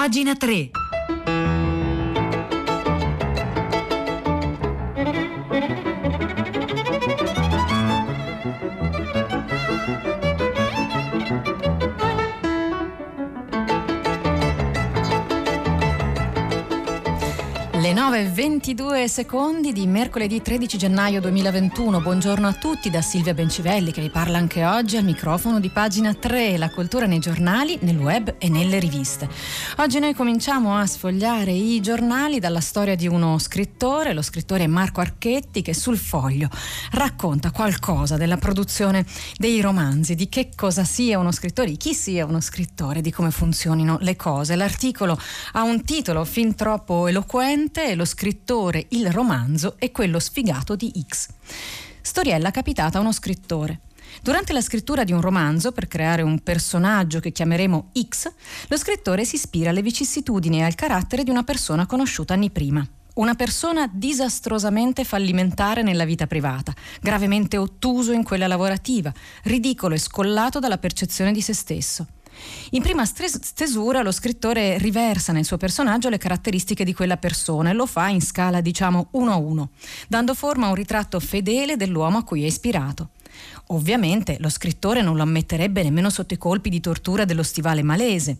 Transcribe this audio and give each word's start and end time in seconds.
Pagina 0.00 0.32
3. 0.34 0.79
Le 18.10 18.24
9.22 18.24 19.04
secondi 19.04 19.72
di 19.72 19.86
mercoledì 19.86 20.42
13 20.42 20.76
gennaio 20.76 21.20
2021. 21.20 22.00
Buongiorno 22.00 22.48
a 22.48 22.52
tutti 22.52 22.90
da 22.90 23.02
Silvia 23.02 23.34
Bencivelli 23.34 23.92
che 23.92 24.00
vi 24.00 24.10
parla 24.10 24.36
anche 24.36 24.64
oggi 24.64 24.96
al 24.96 25.04
microfono 25.04 25.60
di 25.60 25.68
pagina 25.68 26.12
3, 26.12 26.58
la 26.58 26.70
cultura 26.70 27.06
nei 27.06 27.20
giornali, 27.20 27.78
nel 27.82 27.96
web 27.96 28.34
e 28.38 28.48
nelle 28.48 28.80
riviste. 28.80 29.28
Oggi 29.76 30.00
noi 30.00 30.14
cominciamo 30.14 30.76
a 30.76 30.86
sfogliare 30.86 31.52
i 31.52 31.80
giornali 31.80 32.40
dalla 32.40 32.58
storia 32.58 32.96
di 32.96 33.06
uno 33.06 33.38
scrittore, 33.38 34.12
lo 34.12 34.22
scrittore 34.22 34.66
Marco 34.66 35.00
Archetti, 35.00 35.62
che 35.62 35.72
sul 35.72 35.96
foglio 35.96 36.48
racconta 36.90 37.52
qualcosa 37.52 38.16
della 38.16 38.38
produzione 38.38 39.06
dei 39.36 39.60
romanzi, 39.60 40.16
di 40.16 40.28
che 40.28 40.50
cosa 40.56 40.82
sia 40.82 41.16
uno 41.16 41.30
scrittore, 41.30 41.70
di 41.70 41.76
chi 41.76 41.94
sia 41.94 42.26
uno 42.26 42.40
scrittore, 42.40 43.02
di 43.02 43.12
come 43.12 43.30
funzionino 43.30 43.98
le 44.00 44.16
cose. 44.16 44.56
L'articolo 44.56 45.16
ha 45.52 45.62
un 45.62 45.84
titolo 45.84 46.24
fin 46.24 46.56
troppo 46.56 47.06
eloquente 47.06 47.98
lo 48.00 48.06
scrittore, 48.06 48.86
il 48.90 49.12
romanzo 49.12 49.76
e 49.78 49.90
quello 49.92 50.18
sfigato 50.18 50.74
di 50.74 50.90
X. 51.06 51.28
Storiella 52.00 52.50
capitata 52.50 52.96
a 52.96 53.02
uno 53.02 53.12
scrittore. 53.12 53.80
Durante 54.22 54.54
la 54.54 54.62
scrittura 54.62 55.04
di 55.04 55.12
un 55.12 55.20
romanzo, 55.20 55.70
per 55.72 55.86
creare 55.86 56.22
un 56.22 56.40
personaggio 56.40 57.20
che 57.20 57.30
chiameremo 57.30 57.90
X, 58.08 58.32
lo 58.68 58.76
scrittore 58.78 59.26
si 59.26 59.34
ispira 59.34 59.68
alle 59.68 59.82
vicissitudini 59.82 60.60
e 60.60 60.62
al 60.62 60.74
carattere 60.74 61.24
di 61.24 61.30
una 61.30 61.44
persona 61.44 61.84
conosciuta 61.84 62.32
anni 62.32 62.50
prima. 62.50 62.86
Una 63.16 63.34
persona 63.34 63.86
disastrosamente 63.92 65.04
fallimentare 65.04 65.82
nella 65.82 66.06
vita 66.06 66.26
privata, 66.26 66.72
gravemente 67.02 67.58
ottuso 67.58 68.12
in 68.12 68.22
quella 68.22 68.46
lavorativa, 68.46 69.12
ridicolo 69.42 69.94
e 69.94 69.98
scollato 69.98 70.58
dalla 70.58 70.78
percezione 70.78 71.32
di 71.32 71.42
se 71.42 71.52
stesso. 71.52 72.06
In 72.70 72.82
prima 72.82 73.04
stesura 73.04 74.02
lo 74.02 74.12
scrittore 74.12 74.78
riversa 74.78 75.32
nel 75.32 75.44
suo 75.44 75.56
personaggio 75.56 76.08
le 76.08 76.18
caratteristiche 76.18 76.84
di 76.84 76.94
quella 76.94 77.16
persona 77.16 77.70
e 77.70 77.72
lo 77.72 77.86
fa 77.86 78.08
in 78.08 78.20
scala 78.20 78.60
diciamo 78.60 79.08
1 79.12 79.32
a 79.32 79.36
1, 79.36 79.70
dando 80.08 80.34
forma 80.34 80.66
a 80.66 80.68
un 80.70 80.74
ritratto 80.74 81.20
fedele 81.20 81.76
dell'uomo 81.76 82.18
a 82.18 82.24
cui 82.24 82.42
è 82.42 82.46
ispirato. 82.46 83.10
Ovviamente 83.72 84.36
lo 84.40 84.48
scrittore 84.48 85.00
non 85.00 85.14
lo 85.14 85.22
ammetterebbe 85.22 85.84
nemmeno 85.84 86.10
sotto 86.10 86.34
i 86.34 86.38
colpi 86.38 86.70
di 86.70 86.80
tortura 86.80 87.24
dello 87.24 87.44
stivale 87.44 87.84
malese. 87.84 88.38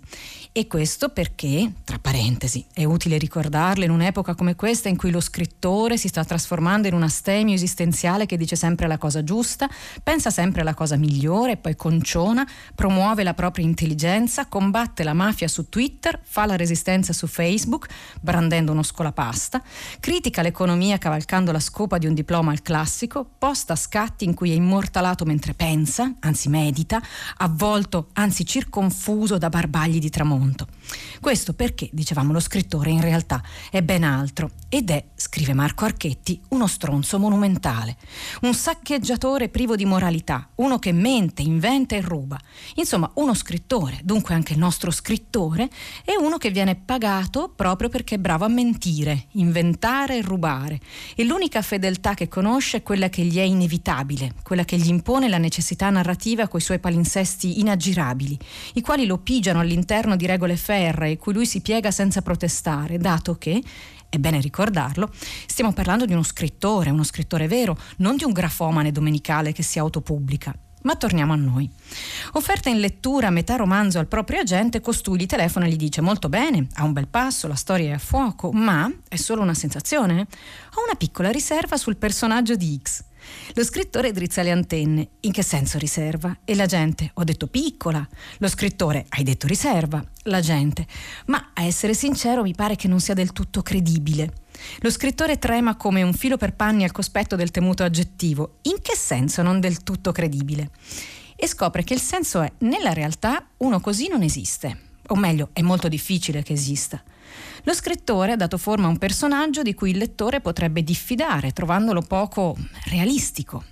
E 0.51 0.67
questo 0.67 1.11
perché, 1.11 1.71
tra 1.85 2.01
parentesi, 2.01 2.67
è 2.73 2.83
utile 2.83 3.17
ricordarlo 3.17 3.85
in 3.85 3.91
un'epoca 3.93 4.35
come 4.35 4.57
questa 4.57 4.89
in 4.89 4.97
cui 4.97 5.13
lo 5.13 5.21
scrittore 5.21 5.97
si 5.97 6.09
sta 6.09 6.25
trasformando 6.25 6.89
in 6.89 6.95
un 6.95 7.05
astemio 7.05 7.55
esistenziale 7.55 8.27
che 8.27 8.37
dice 8.37 8.57
sempre 8.57 8.89
la 8.89 8.99
cosa 8.99 9.23
giusta, 9.23 9.69
pensa 10.03 10.31
sempre 10.31 10.63
alla 10.63 10.75
cosa 10.75 10.97
migliore, 10.97 11.57
poi 11.57 11.77
conciona, 11.77 12.45
promuove 12.75 13.23
la 13.23 13.35
propria 13.35 13.65
intelligenza, 13.65 14.47
combatte 14.47 15.05
la 15.05 15.13
mafia 15.13 15.47
su 15.47 15.69
Twitter, 15.69 16.19
fa 16.25 16.45
la 16.47 16.57
resistenza 16.57 17.13
su 17.13 17.29
Facebook, 17.29 17.87
brandendo 18.21 18.73
uno 18.73 18.83
scolapasta, 18.83 19.63
critica 20.01 20.43
l'economia 20.43 20.99
cavalcando 20.99 21.53
la 21.53 21.61
scopa 21.61 21.99
di 21.99 22.07
un 22.07 22.15
diploma 22.15 22.51
al 22.51 22.63
classico, 22.63 23.25
posta 23.39 23.77
scatti 23.77 24.25
in 24.25 24.35
cui 24.35 24.51
è 24.51 24.55
immortalato 24.55 25.20
immaginato 25.21 25.25
mentre 25.25 25.55
pensa, 25.55 26.15
anzi 26.21 26.49
medita, 26.49 27.01
avvolto, 27.39 28.09
anzi 28.15 28.45
circonfuso 28.45 29.39
da 29.39 29.49
barbagli 29.49 29.99
di 29.99 30.11
tramonto. 30.11 30.67
Questo 31.21 31.53
perché, 31.53 31.89
dicevamo, 31.93 32.33
lo 32.33 32.41
scrittore 32.41 32.91
in 32.91 33.01
realtà 33.01 33.43
è 33.71 33.83
ben 33.83 34.05
altro 34.05 34.53
ed 34.69 34.91
è, 34.91 35.05
scrive 35.15 35.53
Marco 35.53 35.85
Archetti, 35.85 36.41
uno 36.51 36.67
stronzo 36.67 37.19
monumentale, 37.19 37.97
un 38.43 38.55
saccheggiatore 38.55 39.49
privo 39.49 39.77
di 39.77 39.85
moralità, 39.85 40.49
uno 40.57 40.79
che 40.79 40.93
mente, 40.93 41.43
inventa 41.43 41.97
e 41.97 42.01
ruba. 42.01 42.39
Insomma, 42.77 43.11
uno 43.15 43.35
scrittore, 43.35 44.01
dunque 44.03 44.35
anche 44.35 44.55
il 44.55 44.59
nostro 44.59 44.91
scrittore, 44.91 45.69
è 46.05 46.15
uno 46.19 46.39
che 46.39 46.51
viene 46.51 46.77
pagato 46.77 47.53
proprio 47.55 47.89
perché 47.89 48.15
è 48.15 48.19
bravo 48.19 48.45
a 48.45 48.49
mentire, 48.49 49.27
inventare 49.33 50.19
e 50.19 50.23
rubare. 50.23 50.81
E 51.15 51.25
l'unica 51.25 51.63
fedeltà 51.63 52.15
che 52.15 52.29
conosce 52.29 52.79
è 52.79 52.83
quella 52.83 53.09
che 53.09 53.25
gli 53.25 53.39
è 53.39 53.43
inevitabile, 53.43 54.35
quella 54.43 54.65
che 54.65 54.77
gli 54.77 54.89
impone 54.89 55.29
la 55.29 55.39
necessità 55.39 55.91
narrativa 55.91 56.49
coi 56.49 56.61
suoi 56.61 56.79
palinsesti 56.79 57.61
inaggirabili, 57.61 58.39
i 58.75 58.81
quali 58.81 59.07
lo 59.07 59.19
pigiano 59.19 59.61
all'interno 59.61 60.17
di 60.17 60.27
regole 60.27 60.57
ferree, 60.81 61.19
cui 61.19 61.35
lui 61.35 61.45
si 61.45 61.61
piega 61.61 61.91
senza 61.91 62.23
protestare, 62.23 62.97
dato 62.97 63.37
che 63.37 63.63
è 64.09 64.17
bene 64.17 64.41
ricordarlo, 64.41 65.11
stiamo 65.47 65.73
parlando 65.73 66.07
di 66.07 66.13
uno 66.13 66.23
scrittore, 66.23 66.91
uno 66.91 67.05
scrittore 67.05 67.47
vero, 67.47 67.79
non 67.99 68.17
di 68.17 68.25
un 68.25 68.33
grafomane 68.33 68.91
domenicale 68.91 69.53
che 69.53 69.63
si 69.63 69.79
autopubblica. 69.79 70.55
Ma 70.83 70.97
torniamo 70.97 71.35
a 71.35 71.37
noi. 71.37 71.71
Offerta 72.33 72.71
in 72.71 72.81
lettura 72.81 73.29
metà 73.29 73.57
romanzo 73.57 73.99
al 73.99 74.07
proprio 74.07 74.41
agente, 74.41 74.81
costui 74.81 75.19
gli 75.19 75.27
telefona 75.27 75.67
e 75.67 75.69
gli 75.69 75.77
dice 75.77 76.01
molto 76.01 76.31
bene, 76.31 76.69
ha 76.77 76.85
un 76.85 76.95
bel 76.95 77.07
passo, 77.07 77.47
la 77.47 77.55
storia 77.55 77.91
è 77.91 77.95
a 77.95 77.99
fuoco, 77.99 78.51
ma 78.51 78.91
è 79.07 79.17
solo 79.17 79.43
una 79.43 79.53
sensazione? 79.53 80.21
Ho 80.23 80.85
una 80.85 80.95
piccola 80.97 81.31
riserva 81.31 81.77
sul 81.77 81.97
personaggio 81.99 82.57
di 82.57 82.81
X. 82.83 83.05
Lo 83.55 83.65
scrittore 83.65 84.13
drizza 84.13 84.43
le 84.43 84.51
antenne. 84.51 85.09
In 85.21 85.33
che 85.33 85.43
senso 85.43 85.79
riserva? 85.79 86.39
E 86.45 86.55
la 86.55 86.67
gente? 86.67 87.11
Ho 87.15 87.25
detto 87.25 87.47
piccola. 87.47 88.07
Lo 88.39 88.49
scrittore? 88.49 89.07
Hai 89.09 89.23
detto 89.23 89.47
riserva. 89.47 90.05
La 90.25 90.41
gente? 90.41 90.87
Ma 91.27 91.51
a 91.55 91.65
essere 91.65 91.95
sincero 91.95 92.43
mi 92.43 92.55
pare 92.55 92.77
che 92.77 92.89
non 92.89 93.01
sia 93.01 93.15
del 93.15 93.33
tutto 93.33 93.63
credibile. 93.63 94.33
Lo 94.81 94.91
scrittore 94.91 95.39
trema 95.39 95.77
come 95.77 96.03
un 96.03 96.13
filo 96.13 96.37
per 96.37 96.55
panni 96.55 96.85
al 96.85 96.93
cospetto 96.93 97.37
del 97.37 97.51
temuto 97.51 97.83
aggettivo. 97.83 98.59
In 98.63 98.81
che 98.81 98.97
senso 98.97 99.43
non 99.43 99.61
del 99.61 99.83
tutto 99.83 100.13
credibile? 100.13 100.71
E 101.37 101.47
scopre 101.47 101.85
che 101.85 101.95
il 101.95 102.01
senso 102.01 102.43
è, 102.43 102.53
nella 102.59 102.93
realtà, 102.93 103.47
uno 103.59 103.81
così 103.81 104.09
non 104.09 104.23
esiste. 104.23 104.89
O 105.09 105.17
meglio, 105.17 105.51
è 105.53 105.63
molto 105.63 105.89
difficile 105.89 106.43
che 106.43 106.53
esista. 106.53 107.03
Lo 107.65 107.75
scrittore 107.75 108.33
ha 108.33 108.37
dato 108.37 108.59
forma 108.59 108.87
a 108.87 108.91
un 108.91 108.99
personaggio 108.99 109.63
di 109.63 109.75
cui 109.75 109.91
il 109.91 109.99
lettore 109.99 110.41
potrebbe 110.41 110.83
diffidare, 110.83 111.53
trovandolo 111.53 112.03
poco 112.03 112.57
realistico. 112.87 113.65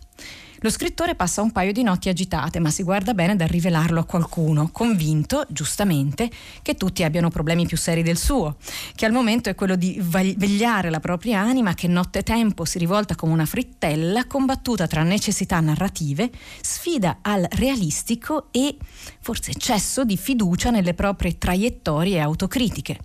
Lo 0.63 0.71
scrittore 0.71 1.15
passa 1.15 1.41
un 1.41 1.53
paio 1.53 1.71
di 1.71 1.85
notti 1.85 2.09
agitate, 2.09 2.59
ma 2.59 2.71
si 2.71 2.83
guarda 2.83 3.15
bene 3.15 3.37
dal 3.37 3.47
rivelarlo 3.47 4.01
a 4.01 4.05
qualcuno, 4.05 4.71
convinto, 4.73 5.47
giustamente, 5.49 6.29
che 6.63 6.75
tutti 6.75 7.05
abbiano 7.05 7.31
problemi 7.31 7.65
più 7.65 7.77
seri 7.77 8.03
del 8.03 8.17
suo, 8.17 8.57
che 8.97 9.07
al 9.07 9.13
momento 9.13 9.49
è 9.49 9.55
quello 9.55 9.77
di 9.77 10.03
vegliare 10.03 10.91
la 10.91 10.99
propria 10.99 11.39
anima 11.39 11.75
che 11.75 11.87
nottetempo 11.87 12.65
si 12.65 12.79
rivolta 12.79 13.15
come 13.15 13.35
una 13.35 13.47
frittella 13.47 14.27
combattuta 14.27 14.89
tra 14.89 15.05
necessità 15.05 15.61
narrative, 15.61 16.29
sfida 16.61 17.19
al 17.23 17.47
realistico 17.51 18.49
e 18.51 18.77
forse 19.21 19.53
eccesso 19.53 20.05
di 20.05 20.17
fiducia 20.17 20.71
nelle 20.71 20.95
proprie 20.95 21.39
traiettorie 21.39 22.19
autocritiche. 22.19 22.99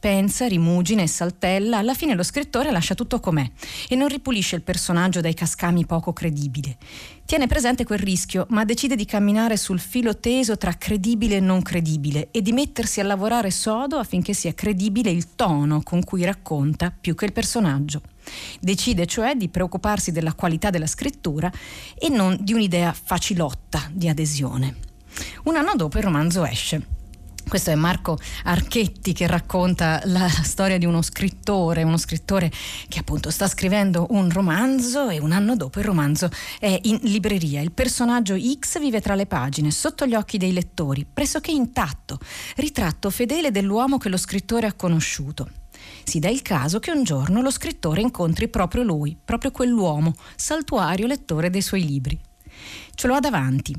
Pensa, 0.00 0.46
rimugina 0.46 1.02
e 1.02 1.08
saltella, 1.08 1.78
alla 1.78 1.92
fine 1.92 2.14
lo 2.14 2.22
scrittore 2.22 2.70
lascia 2.70 2.94
tutto 2.94 3.18
com'è 3.18 3.44
e 3.88 3.96
non 3.96 4.06
ripulisce 4.06 4.54
il 4.54 4.62
personaggio 4.62 5.20
dai 5.20 5.34
cascami 5.34 5.86
poco 5.86 6.12
credibili. 6.12 6.76
Tiene 7.24 7.48
presente 7.48 7.84
quel 7.84 7.98
rischio, 7.98 8.46
ma 8.50 8.64
decide 8.64 8.94
di 8.94 9.04
camminare 9.04 9.56
sul 9.56 9.80
filo 9.80 10.16
teso 10.16 10.56
tra 10.56 10.74
credibile 10.74 11.36
e 11.36 11.40
non 11.40 11.62
credibile 11.62 12.28
e 12.30 12.42
di 12.42 12.52
mettersi 12.52 13.00
a 13.00 13.04
lavorare 13.04 13.50
sodo 13.50 13.98
affinché 13.98 14.34
sia 14.34 14.54
credibile 14.54 15.10
il 15.10 15.34
tono 15.34 15.82
con 15.82 16.04
cui 16.04 16.24
racconta 16.24 16.94
più 16.98 17.16
che 17.16 17.24
il 17.24 17.32
personaggio. 17.32 18.00
Decide 18.60 19.04
cioè 19.04 19.34
di 19.34 19.48
preoccuparsi 19.48 20.12
della 20.12 20.34
qualità 20.34 20.70
della 20.70 20.86
scrittura 20.86 21.50
e 21.98 22.08
non 22.08 22.36
di 22.40 22.52
un'idea 22.52 22.92
facilotta 22.92 23.90
di 23.92 24.08
adesione. 24.08 24.76
Un 25.44 25.56
anno 25.56 25.74
dopo 25.74 25.98
il 25.98 26.04
romanzo 26.04 26.44
esce. 26.44 26.97
Questo 27.48 27.70
è 27.70 27.74
Marco 27.76 28.18
Archetti 28.44 29.14
che 29.14 29.26
racconta 29.26 30.02
la 30.04 30.28
storia 30.28 30.76
di 30.76 30.84
uno 30.84 31.00
scrittore, 31.00 31.82
uno 31.82 31.96
scrittore 31.96 32.52
che 32.88 32.98
appunto 32.98 33.30
sta 33.30 33.48
scrivendo 33.48 34.08
un 34.10 34.30
romanzo 34.30 35.08
e 35.08 35.18
un 35.18 35.32
anno 35.32 35.56
dopo 35.56 35.78
il 35.78 35.86
romanzo 35.86 36.28
è 36.58 36.78
in 36.82 36.98
libreria. 37.04 37.62
Il 37.62 37.72
personaggio 37.72 38.36
X 38.38 38.78
vive 38.78 39.00
tra 39.00 39.14
le 39.14 39.24
pagine, 39.24 39.70
sotto 39.70 40.04
gli 40.04 40.14
occhi 40.14 40.36
dei 40.36 40.52
lettori, 40.52 41.06
pressoché 41.10 41.50
intatto, 41.50 42.18
ritratto 42.56 43.08
fedele 43.08 43.50
dell'uomo 43.50 43.96
che 43.96 44.10
lo 44.10 44.18
scrittore 44.18 44.66
ha 44.66 44.74
conosciuto. 44.74 45.48
Si 46.04 46.18
dà 46.18 46.28
il 46.28 46.42
caso 46.42 46.80
che 46.80 46.90
un 46.90 47.02
giorno 47.02 47.40
lo 47.40 47.50
scrittore 47.50 48.02
incontri 48.02 48.48
proprio 48.48 48.82
lui, 48.82 49.16
proprio 49.24 49.52
quell'uomo, 49.52 50.14
saltuario 50.36 51.06
lettore 51.06 51.48
dei 51.48 51.62
suoi 51.62 51.86
libri. 51.86 52.20
Ce 52.94 53.06
lo 53.06 53.14
ha 53.14 53.20
davanti, 53.20 53.74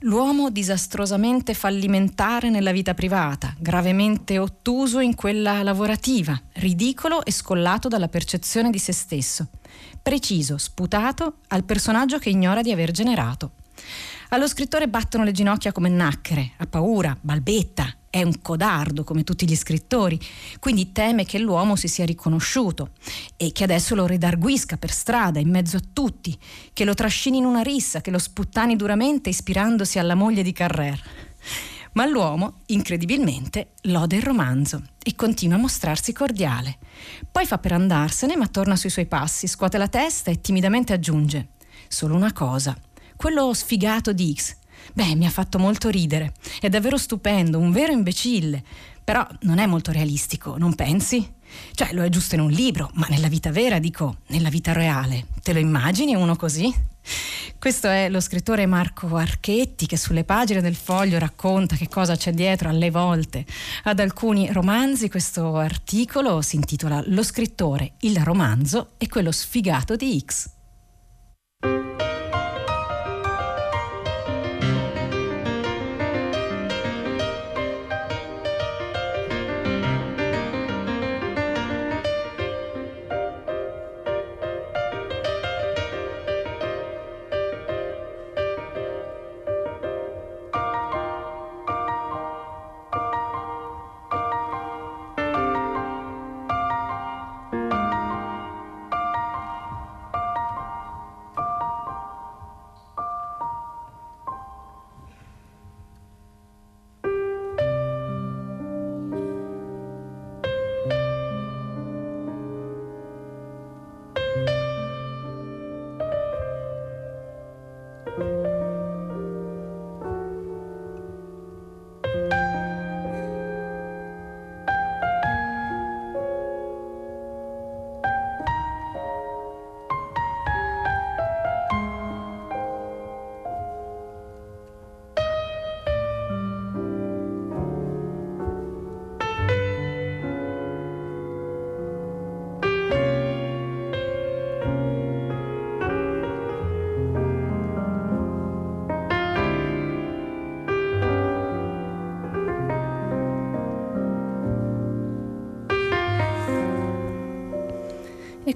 L'uomo 0.00 0.50
disastrosamente 0.50 1.54
fallimentare 1.54 2.50
nella 2.50 2.72
vita 2.72 2.94
privata, 2.94 3.54
gravemente 3.58 4.38
ottuso 4.38 5.00
in 5.00 5.14
quella 5.14 5.62
lavorativa, 5.62 6.40
ridicolo 6.54 7.24
e 7.24 7.32
scollato 7.32 7.88
dalla 7.88 8.08
percezione 8.08 8.70
di 8.70 8.78
se 8.78 8.92
stesso, 8.92 9.48
preciso, 10.02 10.58
sputato 10.58 11.38
al 11.48 11.64
personaggio 11.64 12.18
che 12.18 12.30
ignora 12.30 12.62
di 12.62 12.72
aver 12.72 12.90
generato. 12.90 13.52
Allo 14.30 14.48
scrittore 14.48 14.88
battono 14.88 15.24
le 15.24 15.32
ginocchia 15.32 15.72
come 15.72 15.88
nacchere, 15.88 16.52
ha 16.56 16.66
paura, 16.66 17.16
balbetta 17.20 17.94
è 18.10 18.22
un 18.24 18.42
codardo 18.42 19.04
come 19.04 19.22
tutti 19.22 19.48
gli 19.48 19.54
scrittori, 19.54 20.18
quindi 20.58 20.90
teme 20.90 21.24
che 21.24 21.38
l'uomo 21.38 21.76
si 21.76 21.86
sia 21.86 22.04
riconosciuto 22.04 22.90
e 23.36 23.52
che 23.52 23.62
adesso 23.62 23.94
lo 23.94 24.06
redarguisca 24.06 24.76
per 24.76 24.90
strada 24.90 25.38
in 25.38 25.48
mezzo 25.48 25.76
a 25.76 25.82
tutti, 25.92 26.36
che 26.72 26.84
lo 26.84 26.94
trascini 26.94 27.38
in 27.38 27.44
una 27.44 27.62
rissa, 27.62 28.00
che 28.00 28.10
lo 28.10 28.18
sputtani 28.18 28.74
duramente 28.74 29.28
ispirandosi 29.28 30.00
alla 30.00 30.16
moglie 30.16 30.42
di 30.42 30.52
Carrer. 30.52 31.00
Ma 31.92 32.04
l'uomo, 32.06 32.60
incredibilmente, 32.66 33.70
lode 33.82 34.16
il 34.16 34.22
romanzo 34.22 34.82
e 35.02 35.14
continua 35.14 35.56
a 35.56 35.60
mostrarsi 35.60 36.12
cordiale. 36.12 36.78
Poi 37.30 37.46
fa 37.46 37.58
per 37.58 37.72
andarsene, 37.72 38.36
ma 38.36 38.46
torna 38.46 38.76
sui 38.76 38.90
suoi 38.90 39.06
passi, 39.06 39.46
scuote 39.48 39.78
la 39.78 39.88
testa 39.88 40.30
e 40.30 40.40
timidamente 40.40 40.92
aggiunge: 40.92 41.50
Solo 41.88 42.14
una 42.14 42.32
cosa. 42.32 42.76
Quello 43.16 43.52
sfigato 43.54 44.12
di 44.12 44.34
X. 44.34 44.56
Beh, 44.92 45.14
mi 45.14 45.26
ha 45.26 45.30
fatto 45.30 45.58
molto 45.58 45.88
ridere. 45.88 46.34
È 46.60 46.68
davvero 46.68 46.96
stupendo, 46.96 47.58
un 47.58 47.72
vero 47.72 47.92
imbecille. 47.92 48.62
Però 49.02 49.26
non 49.42 49.58
è 49.58 49.66
molto 49.66 49.92
realistico, 49.92 50.56
non 50.56 50.74
pensi? 50.74 51.26
Cioè, 51.72 51.92
lo 51.92 52.02
è 52.02 52.08
giusto 52.08 52.36
in 52.36 52.42
un 52.42 52.50
libro, 52.50 52.90
ma 52.94 53.06
nella 53.08 53.28
vita 53.28 53.50
vera, 53.50 53.78
dico, 53.78 54.18
nella 54.28 54.50
vita 54.50 54.72
reale. 54.72 55.26
Te 55.42 55.52
lo 55.52 55.58
immagini 55.58 56.14
uno 56.14 56.36
così? 56.36 56.72
Questo 57.58 57.88
è 57.88 58.08
lo 58.08 58.20
scrittore 58.20 58.66
Marco 58.66 59.16
Archetti 59.16 59.86
che 59.86 59.96
sulle 59.96 60.24
pagine 60.24 60.60
del 60.60 60.74
foglio 60.74 61.18
racconta 61.18 61.76
che 61.76 61.88
cosa 61.88 62.16
c'è 62.16 62.32
dietro 62.32 62.68
alle 62.68 62.90
volte 62.90 63.44
ad 63.84 63.98
alcuni 64.00 64.50
romanzi. 64.52 65.10
Questo 65.10 65.56
articolo 65.56 66.40
si 66.40 66.56
intitola 66.56 67.02
Lo 67.06 67.22
scrittore, 67.22 67.92
il 68.00 68.18
romanzo 68.22 68.92
e 68.96 69.08
quello 69.08 69.32
sfigato 69.32 69.96
di 69.96 70.22
X. 70.24 70.50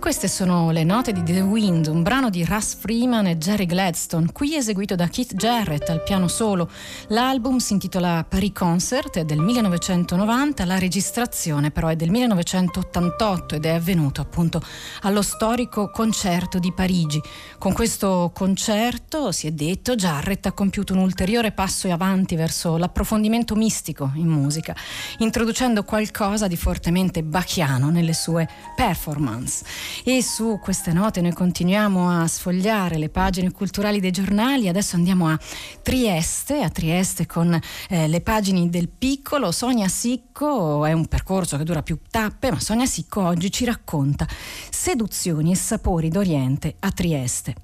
queste 0.04 0.28
sono 0.28 0.70
le 0.70 0.84
note 0.84 1.14
di 1.14 1.22
The 1.22 1.40
Wind, 1.40 1.86
un 1.86 2.02
brano 2.02 2.28
di 2.28 2.44
Russ 2.44 2.74
Freeman 2.74 3.26
e 3.26 3.38
Jerry 3.38 3.64
Gladstone, 3.64 4.32
qui 4.32 4.54
eseguito 4.54 4.94
da 4.94 5.08
Keith 5.08 5.34
Jarrett 5.34 5.88
al 5.88 6.02
piano 6.02 6.28
solo. 6.28 6.68
L'album 7.06 7.56
si 7.56 7.72
intitola 7.72 8.22
Paris 8.28 8.52
Concert, 8.52 9.16
è 9.16 9.24
del 9.24 9.38
1990, 9.38 10.66
la 10.66 10.78
registrazione 10.78 11.70
però 11.70 11.88
è 11.88 11.96
del 11.96 12.10
1988 12.10 13.54
ed 13.54 13.64
è 13.64 13.70
avvenuto 13.70 14.20
appunto 14.20 14.60
allo 15.00 15.22
storico 15.22 15.88
concerto 15.88 16.58
di 16.58 16.70
Parigi. 16.70 17.22
Con 17.56 17.72
questo 17.72 18.30
concerto, 18.34 19.32
si 19.32 19.46
è 19.46 19.52
detto, 19.52 19.94
Jarrett 19.94 20.44
ha 20.44 20.52
compiuto 20.52 20.92
un 20.92 20.98
ulteriore 20.98 21.50
passo 21.52 21.90
avanti 21.90 22.36
verso 22.36 22.76
l'approfondimento 22.76 23.54
mistico 23.54 24.10
in 24.16 24.28
musica, 24.28 24.76
introducendo 25.20 25.82
qualcosa 25.82 26.46
di 26.46 26.56
fortemente 26.56 27.22
bachiano 27.22 27.88
nelle 27.88 28.12
sue 28.12 28.46
performance. 28.76 29.64
E 30.02 30.22
su 30.22 30.58
queste 30.60 30.92
note 30.92 31.20
noi 31.20 31.32
continuiamo 31.32 32.10
a 32.10 32.26
sfogliare 32.26 32.98
le 32.98 33.08
pagine 33.08 33.52
culturali 33.52 34.00
dei 34.00 34.10
giornali. 34.10 34.68
Adesso 34.68 34.96
andiamo 34.96 35.28
a 35.28 35.38
Trieste, 35.82 36.62
a 36.62 36.70
Trieste 36.70 37.26
con 37.26 37.58
eh, 37.88 38.08
le 38.08 38.20
pagine 38.20 38.68
del 38.68 38.88
piccolo. 38.88 39.52
Sonia 39.52 39.88
Sicco 39.88 40.84
è 40.84 40.92
un 40.92 41.06
percorso 41.06 41.56
che 41.56 41.64
dura 41.64 41.82
più 41.82 41.98
tappe, 42.10 42.50
ma 42.50 42.60
Sonia 42.60 42.86
Sicco 42.86 43.22
oggi 43.22 43.50
ci 43.50 43.64
racconta 43.64 44.26
seduzioni 44.70 45.52
e 45.52 45.56
sapori 45.56 46.08
d'Oriente 46.08 46.76
a 46.80 46.90
Trieste. 46.90 47.54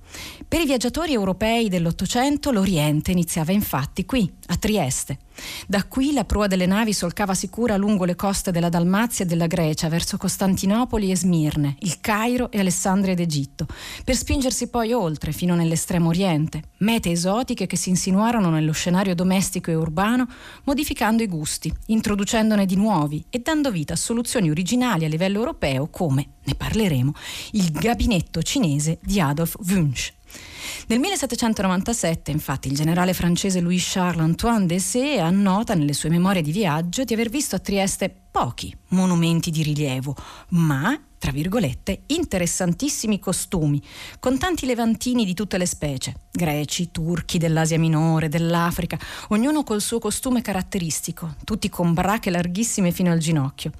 Per 0.46 0.60
i 0.60 0.66
viaggiatori 0.66 1.12
europei 1.12 1.68
dell'Ottocento 1.68 2.50
l'Oriente 2.50 3.10
iniziava 3.12 3.52
infatti 3.52 4.04
qui, 4.04 4.30
a 4.46 4.56
Trieste. 4.56 5.18
Da 5.66 5.84
qui 5.84 6.12
la 6.12 6.24
prua 6.24 6.46
delle 6.46 6.66
navi 6.66 6.92
solcava 6.92 7.34
sicura 7.34 7.76
lungo 7.76 8.04
le 8.04 8.16
coste 8.16 8.50
della 8.50 8.68
Dalmazia 8.68 9.24
e 9.24 9.28
della 9.28 9.46
Grecia 9.46 9.88
verso 9.88 10.16
Costantinopoli 10.16 11.10
e 11.10 11.16
Smirne, 11.16 11.76
il 11.80 12.00
Cairo 12.00 12.50
e 12.50 12.58
Alessandria 12.58 13.14
d'Egitto, 13.14 13.66
per 14.04 14.16
spingersi 14.16 14.68
poi 14.68 14.92
oltre 14.92 15.32
fino 15.32 15.54
nell'estremo 15.54 16.08
oriente, 16.08 16.62
mete 16.80 17.10
esotiche 17.10 17.66
che 17.66 17.76
si 17.76 17.88
insinuarono 17.88 18.50
nello 18.50 18.72
scenario 18.72 19.14
domestico 19.14 19.70
e 19.70 19.74
urbano, 19.74 20.26
modificando 20.64 21.22
i 21.22 21.26
gusti, 21.26 21.72
introducendone 21.86 22.66
di 22.66 22.76
nuovi 22.76 23.24
e 23.30 23.40
dando 23.40 23.70
vita 23.70 23.94
a 23.94 23.96
soluzioni 23.96 24.50
originali 24.50 25.04
a 25.04 25.08
livello 25.08 25.38
europeo 25.38 25.88
come, 25.88 26.28
ne 26.44 26.54
parleremo, 26.54 27.12
il 27.52 27.70
gabinetto 27.70 28.42
cinese 28.42 28.98
di 29.02 29.20
Adolf 29.20 29.56
Wunsch. 29.66 30.12
Nel 30.86 30.98
1797, 30.98 32.30
infatti, 32.30 32.68
il 32.68 32.74
generale 32.74 33.14
francese 33.14 33.60
Louis-Charles 33.60 34.22
Antoine 34.22 34.66
Dessé 34.66 35.18
annota 35.18 35.74
nelle 35.74 35.92
sue 35.92 36.08
memorie 36.08 36.42
di 36.42 36.52
viaggio 36.52 37.04
di 37.04 37.12
aver 37.12 37.28
visto 37.28 37.56
a 37.56 37.60
Trieste 37.60 38.14
pochi 38.30 38.74
monumenti 38.88 39.50
di 39.50 39.62
rilievo, 39.62 40.14
ma 40.50 40.98
tra 41.20 41.32
virgolette, 41.32 42.04
interessantissimi 42.06 43.18
costumi, 43.18 43.80
con 44.18 44.38
tanti 44.38 44.64
levantini 44.64 45.26
di 45.26 45.34
tutte 45.34 45.58
le 45.58 45.66
specie, 45.66 46.14
greci, 46.32 46.90
turchi, 46.90 47.36
dell'Asia 47.36 47.78
minore, 47.78 48.30
dell'Africa, 48.30 48.98
ognuno 49.28 49.62
col 49.62 49.82
suo 49.82 49.98
costume 49.98 50.40
caratteristico, 50.40 51.34
tutti 51.44 51.68
con 51.68 51.92
brache 51.92 52.30
larghissime 52.30 52.90
fino 52.90 53.12
al 53.12 53.18
ginocchio. 53.18 53.70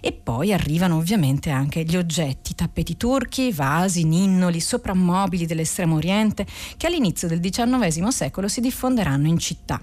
E 0.00 0.10
poi 0.10 0.52
arrivano 0.52 0.96
ovviamente 0.96 1.50
anche 1.50 1.84
gli 1.84 1.96
oggetti, 1.96 2.56
tappeti 2.56 2.96
turchi, 2.96 3.52
vasi, 3.52 4.02
ninnoli, 4.02 4.58
soprammobili 4.58 5.46
dell'estremo 5.46 5.94
oriente, 5.94 6.44
che 6.76 6.88
all'inizio 6.88 7.28
del 7.28 7.38
XIX 7.38 8.08
secolo 8.08 8.48
si 8.48 8.60
diffonderanno 8.60 9.28
in 9.28 9.38
città. 9.38 9.80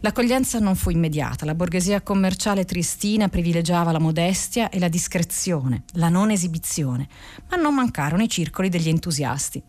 L'accoglienza 0.00 0.58
non 0.58 0.76
fu 0.76 0.90
immediata, 0.90 1.44
la 1.44 1.54
borghesia 1.54 2.00
commerciale 2.00 2.64
triestina 2.64 3.28
privilegiava 3.28 3.92
la 3.92 3.98
modestia 3.98 4.70
e 4.70 4.78
la 4.78 4.88
discrezione, 4.88 5.82
la 5.94 6.08
non 6.08 6.30
esibizione, 6.30 7.08
ma 7.50 7.56
non 7.56 7.74
mancarono 7.74 8.22
i 8.22 8.28
circoli 8.28 8.68
degli 8.68 8.88
entusiasti. 8.88 9.62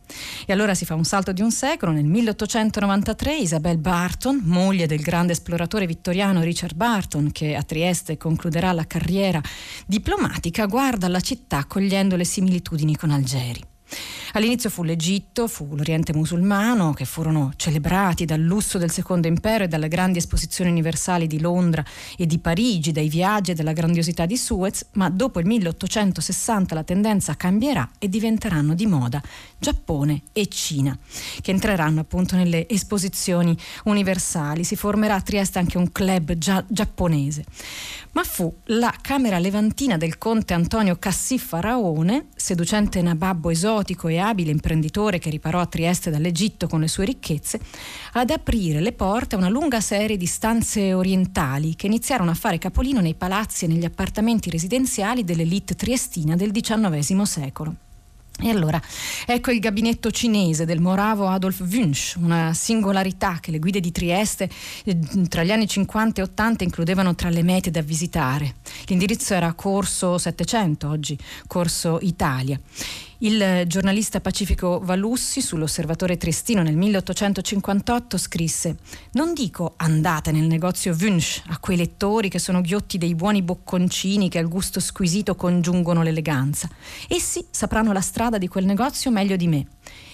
E 0.46 0.54
allora 0.54 0.74
si 0.74 0.86
fa 0.86 0.96
un 0.96 1.04
salto 1.04 1.32
di 1.32 1.42
un 1.42 1.52
secolo, 1.52 1.92
nel 1.92 2.06
1893 2.06 3.36
Isabel 3.36 3.78
Barton, 3.78 4.42
moglie 4.44 4.88
del 4.88 5.02
grande 5.02 5.34
esploratore 5.34 5.86
vittoriano 5.86 6.42
Richard 6.42 6.76
Barton, 6.76 7.32
che 7.32 7.56
a 7.56 7.64
Trieste 7.64 8.18
concluderà 8.18 8.72
la 8.72 8.88
carriera 8.88 9.42
diplomatica, 9.86 10.66
guarda 10.66 11.08
la 11.08 11.20
città 11.20 11.66
cogliendo 11.66 12.16
le 12.16 12.26
similitudini 12.26 12.96
con 12.96 13.12
Algeri. 13.12 13.71
All'inizio 14.34 14.70
fu 14.70 14.84
l'Egitto, 14.84 15.48
fu 15.48 15.68
l'Oriente 15.76 16.14
musulmano, 16.14 16.94
che 16.94 17.04
furono 17.04 17.52
celebrati 17.58 18.24
dal 18.24 18.40
lusso 18.40 18.78
del 18.78 18.90
Secondo 18.90 19.28
Impero 19.28 19.66
e 19.66 19.68
dalle 19.68 19.90
grandi 19.90 20.20
esposizioni 20.20 20.70
universali 20.70 21.28
di 21.28 21.40
Londra 21.40 21.84
e 22.18 22.26
di 22.26 22.40
Parigi, 22.40 22.94
dai 22.94 23.10
viaggi 23.10 23.52
e 23.52 23.54
dalla 23.54 23.74
grandiosità 23.74 24.26
di 24.26 24.38
Suez, 24.38 24.86
ma 24.94 25.10
dopo 25.10 25.40
il 25.40 25.46
1860 25.48 26.74
la 26.74 26.84
tendenza 26.84 27.36
cambierà 27.36 27.90
e 28.00 28.08
diventeranno 28.08 28.74
di 28.74 28.86
moda 28.86 29.22
Giappone 29.58 30.22
e 30.32 30.48
Cina, 30.48 30.98
che 31.42 31.52
entreranno 31.52 32.00
appunto 32.00 32.38
nelle 32.38 32.70
esposizioni 32.70 33.56
universali. 33.84 34.64
Si 34.64 34.78
formerà 34.78 35.16
a 35.16 35.22
Trieste 35.22 35.60
anche 35.60 35.78
un 35.78 35.92
club 35.92 36.34
gia- 36.34 36.64
giapponese. 36.68 37.44
Ma 38.14 38.24
fu 38.24 38.54
la 38.66 38.94
Camera 39.02 39.40
Levantina 39.40 39.98
del 39.98 40.18
conte 40.18 40.54
Antonio 40.54 40.98
Cassiffa 40.98 41.60
Raone, 41.60 42.28
seducente 42.36 43.02
nababbo 43.02 43.50
esotico 43.50 43.81
e 43.82 44.20
abile 44.20 44.52
imprenditore 44.52 45.20
che 45.20 45.30
riparò 45.30 45.60
a 45.60 45.66
Trieste 45.66 46.10
dall'Egitto 46.10 46.68
con 46.68 46.80
le 46.80 46.88
sue 46.88 47.06
ricchezze, 47.06 47.60
ad 48.14 48.30
aprire 48.30 48.80
le 48.80 48.94
porte 48.94 49.36
a 49.36 49.38
una 49.38 49.50
lunga 49.50 49.82
serie 49.82 50.18
di 50.18 50.26
stanze 50.26 50.94
orientali 50.94 51.76
che 51.76 51.88
iniziarono 51.88 52.32
a 52.32 52.36
fare 52.36 52.58
capolino 52.58 53.02
nei 53.02 53.16
palazzi 53.16 53.66
e 53.66 53.68
negli 53.68 53.86
appartamenti 53.86 54.50
residenziali 54.50 55.24
dell'elite 55.24 55.76
triestina 55.76 56.36
del 56.36 56.52
XIX 56.52 57.22
secolo. 57.24 57.76
E 58.44 58.50
allora, 58.50 58.82
ecco 59.28 59.52
il 59.52 59.60
gabinetto 59.60 60.10
cinese 60.10 60.66
del 60.66 60.80
moravo 60.80 61.28
Adolf 61.28 61.60
Wunsch, 61.60 62.16
una 62.20 62.54
singolarità 62.54 63.38
che 63.40 63.52
le 63.52 63.60
guide 63.60 63.80
di 63.80 63.92
Trieste 63.92 64.50
eh, 64.84 64.98
tra 65.28 65.44
gli 65.44 65.52
anni 65.52 65.68
50 65.68 66.22
e 66.22 66.24
80 66.24 66.64
includevano 66.64 67.14
tra 67.14 67.30
le 67.30 67.44
mete 67.44 67.70
da 67.70 67.82
visitare. 67.82 68.56
L'indirizzo 68.86 69.36
era 69.36 69.54
Corso 69.54 70.18
700, 70.18 70.90
oggi 70.90 71.16
Corso 71.46 72.00
Italia. 72.02 72.60
Il 73.24 73.66
giornalista 73.68 74.20
Pacifico 74.20 74.80
Valussi 74.80 75.42
sull'Osservatore 75.42 76.18
Triestino 76.18 76.64
nel 76.64 76.76
1858 76.76 78.18
scrisse 78.18 78.78
Non 79.12 79.36
dico 79.36 79.74
andate 79.78 80.32
nel 80.32 80.48
negozio 80.48 80.98
Wunsch 81.00 81.44
a 81.50 81.60
quei 81.60 81.78
lettori 81.78 82.30
che 82.30 82.40
sono 82.40 82.62
ghiotti 82.62 82.98
dei 82.98 83.14
buoni 83.14 83.44
bocconcini 83.44 84.28
che 84.28 84.40
al 84.40 84.48
gusto 84.48 84.80
squisito 84.80 85.36
congiungono 85.36 86.02
l'eleganza. 86.02 86.68
Essi 87.08 87.46
sapranno 87.52 87.94
la 87.94 88.02
strada 88.02 88.40
di 88.40 88.48
quel 88.48 88.66
negozio 88.66 89.12
meglio 89.12 89.36
di 89.36 89.48
me. 89.48 89.68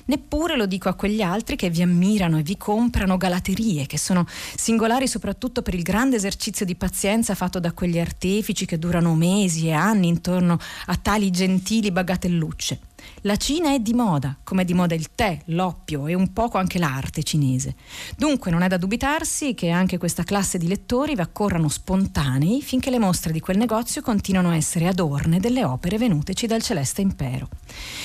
Neppure 0.07 0.57
lo 0.57 0.65
dico 0.65 0.89
a 0.89 0.93
quegli 0.93 1.21
altri 1.21 1.55
che 1.55 1.69
vi 1.69 1.81
ammirano 1.81 2.37
e 2.39 2.43
vi 2.43 2.57
comprano 2.57 3.15
galaterie, 3.15 3.85
che 3.85 3.97
sono 3.97 4.25
singolari 4.27 5.07
soprattutto 5.07 5.61
per 5.61 5.75
il 5.75 5.81
grande 5.81 6.17
esercizio 6.17 6.65
di 6.65 6.75
pazienza 6.75 7.35
fatto 7.35 7.61
da 7.61 7.71
quegli 7.71 7.99
artefici 7.99 8.65
che 8.65 8.77
durano 8.77 9.15
mesi 9.15 9.67
e 9.67 9.71
anni 9.71 10.09
intorno 10.09 10.59
a 10.87 10.95
tali 10.97 11.31
gentili 11.31 11.89
bagatellucce. 11.89 12.86
La 13.21 13.35
Cina 13.35 13.73
è 13.73 13.79
di 13.79 13.93
moda, 13.93 14.37
come 14.43 14.61
è 14.61 14.65
di 14.65 14.73
moda 14.73 14.95
il 14.95 15.09
tè, 15.15 15.39
l'oppio 15.45 16.07
e 16.07 16.13
un 16.13 16.33
poco 16.33 16.57
anche 16.57 16.79
l'arte 16.79 17.23
cinese. 17.23 17.75
Dunque 18.15 18.51
non 18.51 18.61
è 18.61 18.67
da 18.67 18.77
dubitarsi 18.77 19.53
che 19.53 19.69
anche 19.69 19.97
questa 19.97 20.23
classe 20.23 20.57
di 20.57 20.67
lettori 20.67 21.15
vi 21.15 21.21
accorrano 21.21 21.67
spontanei 21.67 22.61
finché 22.61 22.89
le 22.89 22.99
mostre 22.99 23.33
di 23.33 23.39
quel 23.39 23.57
negozio 23.57 24.01
continuano 24.01 24.49
a 24.49 24.55
essere 24.55 24.87
adorne 24.87 25.39
delle 25.39 25.63
opere 25.63 25.97
venuteci 25.97 26.47
dal 26.47 26.61
celeste 26.61 27.01
impero. 27.01 27.49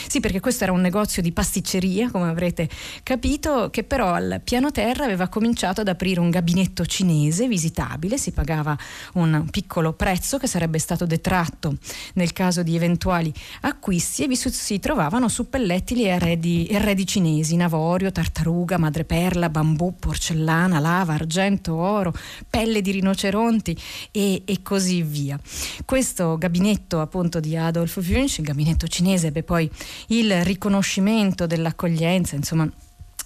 Sì, 0.08 0.20
perché 0.20 0.40
questo 0.40 0.64
era 0.64 0.72
un 0.72 0.80
negozio 0.80 1.22
di 1.22 1.32
pasticceria, 1.32 2.10
come 2.10 2.28
avrete 2.28 2.68
capito, 3.02 3.70
che 3.70 3.84
però 3.84 4.12
al 4.12 4.40
piano 4.42 4.70
terra 4.70 5.04
aveva 5.04 5.28
cominciato 5.28 5.82
ad 5.82 5.88
aprire 5.88 6.20
un 6.20 6.30
gabinetto 6.30 6.84
cinese 6.86 7.48
visitabile, 7.48 8.18
si 8.18 8.32
pagava 8.32 8.76
un 9.14 9.46
piccolo 9.50 9.92
prezzo 9.92 10.38
che 10.38 10.46
sarebbe 10.46 10.78
stato 10.78 11.06
detratto 11.06 11.76
nel 12.14 12.32
caso 12.32 12.62
di 12.62 12.76
eventuali 12.76 13.32
acquisti 13.60 14.24
e 14.24 14.28
vi 14.28 14.36
si 14.36 14.48
trovavano 14.92 15.28
suppellettili 15.28 16.02
e 16.04 16.10
arredi, 16.10 16.68
arredi 16.70 17.06
cinesi, 17.06 17.54
in 17.54 17.62
avorio, 17.62 18.12
tartaruga, 18.12 18.76
madreperla, 18.76 19.48
bambù, 19.48 19.94
porcellana, 19.98 20.80
lava, 20.80 21.14
argento, 21.14 21.74
oro, 21.74 22.12
pelle 22.50 22.82
di 22.82 22.90
rinoceronti 22.90 23.74
e, 24.10 24.42
e 24.44 24.60
così 24.60 25.02
via. 25.02 25.40
Questo 25.86 26.36
gabinetto 26.36 27.00
appunto 27.00 27.40
di 27.40 27.56
Adolf 27.56 28.06
Wunsch, 28.06 28.36
il 28.36 28.44
gabinetto 28.44 28.86
cinese, 28.86 29.28
ebbe 29.28 29.42
poi 29.42 29.70
il 30.08 30.44
riconoscimento 30.44 31.46
dell'accoglienza, 31.46 32.36
insomma 32.36 32.70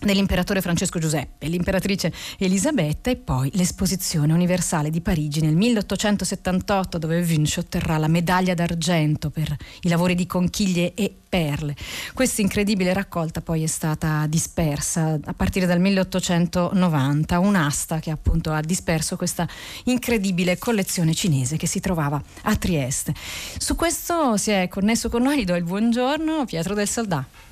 dell'imperatore 0.01 0.61
Francesco 0.61 0.99
Giuseppe, 0.99 1.47
l'imperatrice 1.49 2.13
Elisabetta 2.39 3.11
e 3.11 3.17
poi 3.17 3.51
l'esposizione 3.55 4.33
universale 4.33 4.91
di 4.91 5.01
Parigi 5.01 5.41
nel 5.41 5.57
1878 5.57 6.99
dove 6.99 7.21
Wunsch 7.21 7.59
otterrà 7.59 7.97
la 7.97 8.09
medaglia 8.09 8.55
d'argento 8.55 9.31
per 9.31 9.55
i 9.83 9.89
lavori 9.89 10.15
di 10.15 10.27
conchiglie 10.27 10.95
e 10.95 11.15
perle. 11.29 11.75
Questa 12.15 12.41
incredibile 12.41 12.93
raccolta 12.93 13.41
poi 13.41 13.63
è 13.63 13.67
stata 13.67 14.27
dispersa 14.27 15.19
a 15.23 15.35
partire 15.35 15.67
dal 15.67 15.81
1890, 15.81 17.39
un'asta 17.39 17.99
che 17.99 18.11
appunto 18.11 18.53
ha 18.53 18.61
disperso 18.61 19.17
questa 19.17 19.49
incredibile 19.85 20.59
collezione 20.59 21.15
cinese 21.15 21.57
che 21.57 21.67
si 21.67 21.81
trovava 21.81 22.23
a 22.43 22.57
Trieste. 22.57 23.15
Su 23.59 23.75
questo 23.75 24.37
si 24.37 24.51
è 24.51 24.69
connesso 24.69 25.09
con 25.09 25.23
noi, 25.23 25.45
do 25.45 25.55
il 25.55 25.65
buongiorno 25.65 26.45
Pietro 26.45 26.75
del 26.75 26.89
Soldà. 26.89 27.46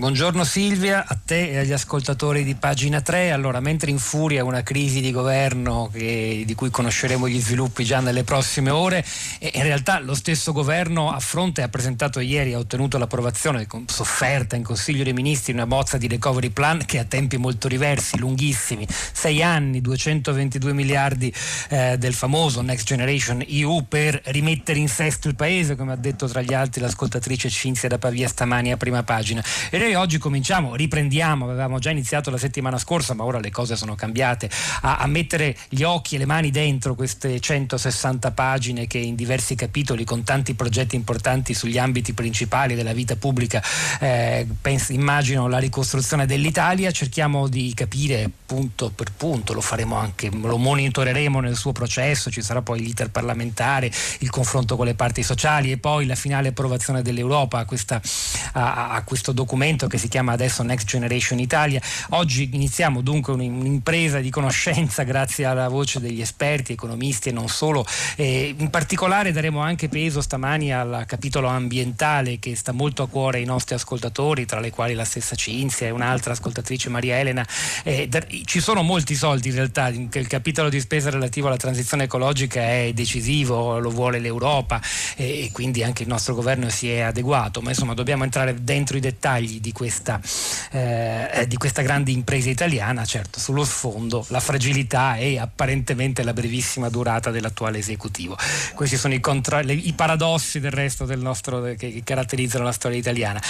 Buongiorno 0.00 0.44
Silvia, 0.44 1.04
a 1.06 1.14
te 1.22 1.50
e 1.50 1.58
agli 1.58 1.72
ascoltatori 1.72 2.42
di 2.42 2.54
pagina 2.54 3.02
3. 3.02 3.32
Allora, 3.32 3.60
mentre 3.60 3.90
in 3.90 3.98
furia 3.98 4.42
una 4.44 4.62
crisi 4.62 5.02
di 5.02 5.10
governo 5.10 5.90
che, 5.92 6.42
di 6.46 6.54
cui 6.54 6.70
conosceremo 6.70 7.28
gli 7.28 7.38
sviluppi 7.38 7.84
già 7.84 8.00
nelle 8.00 8.24
prossime 8.24 8.70
ore, 8.70 9.04
in 9.40 9.62
realtà 9.62 10.00
lo 10.00 10.14
stesso 10.14 10.52
governo 10.52 11.12
a 11.12 11.20
fronte 11.20 11.60
ha 11.60 11.68
presentato 11.68 12.18
ieri, 12.20 12.54
ha 12.54 12.58
ottenuto 12.58 12.96
l'approvazione 12.96 13.66
sofferta 13.84 14.56
in 14.56 14.62
Consiglio 14.62 15.04
dei 15.04 15.12
Ministri 15.12 15.52
una 15.52 15.66
bozza 15.66 15.98
di 15.98 16.08
recovery 16.08 16.48
plan 16.48 16.82
che 16.86 16.98
ha 16.98 17.04
tempi 17.04 17.36
molto 17.36 17.68
diversi, 17.68 18.16
lunghissimi, 18.16 18.86
sei 18.88 19.42
anni, 19.42 19.82
222 19.82 20.72
miliardi 20.72 21.30
eh, 21.68 21.98
del 21.98 22.14
famoso 22.14 22.62
Next 22.62 22.86
Generation 22.86 23.44
EU 23.46 23.84
per 23.86 24.18
rimettere 24.24 24.78
in 24.78 24.88
sesto 24.88 25.28
il 25.28 25.34
paese, 25.34 25.76
come 25.76 25.92
ha 25.92 25.96
detto 25.96 26.26
tra 26.26 26.40
gli 26.40 26.54
altri 26.54 26.80
l'ascoltatrice 26.80 27.50
Cinzia 27.50 27.90
da 27.90 27.98
Pavia 27.98 28.28
stamani 28.28 28.72
a 28.72 28.78
prima 28.78 29.02
pagina. 29.02 29.44
E 29.68 29.88
noi 29.90 30.00
oggi 30.00 30.18
cominciamo, 30.18 30.76
riprendiamo, 30.76 31.46
avevamo 31.46 31.80
già 31.80 31.90
iniziato 31.90 32.30
la 32.30 32.38
settimana 32.38 32.78
scorsa, 32.78 33.14
ma 33.14 33.24
ora 33.24 33.40
le 33.40 33.50
cose 33.50 33.74
sono 33.74 33.96
cambiate, 33.96 34.48
a, 34.82 34.98
a 34.98 35.06
mettere 35.08 35.56
gli 35.68 35.82
occhi 35.82 36.14
e 36.14 36.18
le 36.18 36.26
mani 36.26 36.52
dentro 36.52 36.94
queste 36.94 37.40
160 37.40 38.30
pagine 38.30 38.86
che 38.86 38.98
in 38.98 39.16
diversi 39.16 39.56
capitoli 39.56 40.04
con 40.04 40.22
tanti 40.22 40.54
progetti 40.54 40.94
importanti 40.94 41.54
sugli 41.54 41.76
ambiti 41.76 42.12
principali 42.12 42.76
della 42.76 42.92
vita 42.92 43.16
pubblica, 43.16 43.60
eh, 43.98 44.46
penso, 44.60 44.92
immagino 44.92 45.48
la 45.48 45.58
ricostruzione 45.58 46.24
dell'Italia, 46.24 46.92
cerchiamo 46.92 47.48
di 47.48 47.72
capire 47.74 48.30
punto 48.46 48.90
per 48.94 49.10
punto, 49.16 49.52
lo 49.54 49.60
faremo 49.60 49.96
anche, 49.96 50.30
lo 50.30 50.56
monitoreremo 50.56 51.40
nel 51.40 51.56
suo 51.56 51.72
processo, 51.72 52.30
ci 52.30 52.42
sarà 52.42 52.62
poi 52.62 52.80
l'iter 52.80 53.10
parlamentare, 53.10 53.90
il 54.20 54.30
confronto 54.30 54.76
con 54.76 54.86
le 54.86 54.94
parti 54.94 55.24
sociali 55.24 55.72
e 55.72 55.78
poi 55.78 56.06
la 56.06 56.14
finale 56.14 56.48
approvazione 56.48 57.02
dell'Europa 57.02 57.58
a, 57.58 57.64
questa, 57.64 58.00
a, 58.52 58.90
a 58.90 59.02
questo 59.02 59.32
documento 59.32 59.79
movimento 59.80 59.86
che 59.86 59.98
si 59.98 60.08
chiama 60.08 60.32
adesso 60.32 60.62
Next 60.62 60.86
Generation 60.86 61.38
Italia. 61.38 61.80
Oggi 62.10 62.50
iniziamo 62.52 63.00
dunque 63.00 63.32
un'impresa 63.32 64.18
di 64.18 64.30
conoscenza 64.30 65.04
grazie 65.04 65.44
alla 65.44 65.68
voce 65.68 66.00
degli 66.00 66.20
esperti, 66.20 66.72
economisti 66.72 67.30
e 67.30 67.32
non 67.32 67.48
solo. 67.48 67.86
E 68.16 68.54
in 68.56 68.68
particolare 68.68 69.32
daremo 69.32 69.60
anche 69.60 69.88
peso 69.88 70.20
stamani 70.20 70.72
al 70.72 71.04
capitolo 71.06 71.48
ambientale 71.48 72.38
che 72.38 72.54
sta 72.56 72.72
molto 72.72 73.02
a 73.02 73.08
cuore 73.08 73.38
ai 73.38 73.44
nostri 73.44 73.74
ascoltatori, 73.74 74.44
tra 74.44 74.60
le 74.60 74.70
quali 74.70 74.94
la 74.94 75.04
stessa 75.04 75.36
Cinzia 75.36 75.86
e 75.86 75.90
un'altra 75.90 76.32
ascoltatrice 76.32 76.90
Maria 76.90 77.18
Elena. 77.18 77.46
Eh, 77.84 78.08
ci 78.44 78.60
sono 78.60 78.82
molti 78.82 79.14
soldi 79.14 79.48
in 79.48 79.54
realtà, 79.54 79.88
il 79.88 80.26
capitolo 80.26 80.68
di 80.68 80.80
spesa 80.80 81.10
relativo 81.10 81.46
alla 81.46 81.56
transizione 81.56 82.04
ecologica 82.04 82.60
è 82.60 82.92
decisivo, 82.92 83.78
lo 83.78 83.90
vuole 83.90 84.18
l'Europa 84.18 84.80
e 85.16 85.48
quindi 85.52 85.82
anche 85.82 86.02
il 86.02 86.08
nostro 86.08 86.34
governo 86.34 86.68
si 86.68 86.90
è 86.90 87.00
adeguato, 87.00 87.60
ma 87.60 87.70
insomma 87.70 87.94
dobbiamo 87.94 88.24
entrare 88.24 88.62
dentro 88.62 88.96
i 88.96 89.00
dettagli 89.00 89.60
di 89.60 89.69
questa, 89.72 90.20
eh, 90.70 91.44
di 91.46 91.56
questa 91.56 91.82
grande 91.82 92.10
impresa 92.10 92.48
italiana, 92.50 93.04
certo 93.04 93.38
sullo 93.38 93.64
sfondo 93.64 94.24
la 94.28 94.40
fragilità 94.40 95.16
e 95.16 95.38
apparentemente 95.38 96.22
la 96.22 96.32
brevissima 96.32 96.88
durata 96.88 97.30
dell'attuale 97.30 97.78
esecutivo. 97.78 98.36
Questi 98.74 98.96
sono 98.96 99.14
i, 99.14 99.20
contra- 99.20 99.60
i 99.60 99.92
paradossi 99.94 100.60
del 100.60 100.72
resto 100.72 101.04
del 101.04 101.20
nostro, 101.20 101.62
che, 101.62 101.76
che, 101.76 102.02
caratterizzano 102.04 102.64
la 102.64 102.72
storia 102.72 102.98
italiana. 102.98 103.40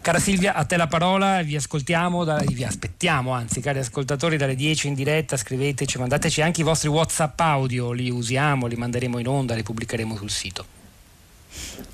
Cara 0.00 0.18
Silvia, 0.18 0.54
a 0.54 0.64
te 0.64 0.76
la 0.76 0.86
parola, 0.86 1.42
vi 1.42 1.56
ascoltiamo, 1.56 2.24
da, 2.24 2.42
vi 2.46 2.64
aspettiamo, 2.64 3.32
anzi 3.32 3.60
cari 3.60 3.78
ascoltatori, 3.78 4.36
dalle 4.36 4.54
10 4.54 4.88
in 4.88 4.94
diretta, 4.94 5.36
scriveteci, 5.36 5.98
mandateci 5.98 6.42
anche 6.42 6.60
i 6.60 6.64
vostri 6.64 6.88
WhatsApp 6.88 7.38
audio, 7.40 7.92
li 7.92 8.10
usiamo, 8.10 8.66
li 8.66 8.76
manderemo 8.76 9.18
in 9.18 9.28
onda, 9.28 9.54
li 9.54 9.62
pubblicheremo 9.62 10.16
sul 10.16 10.30
sito. 10.30 10.79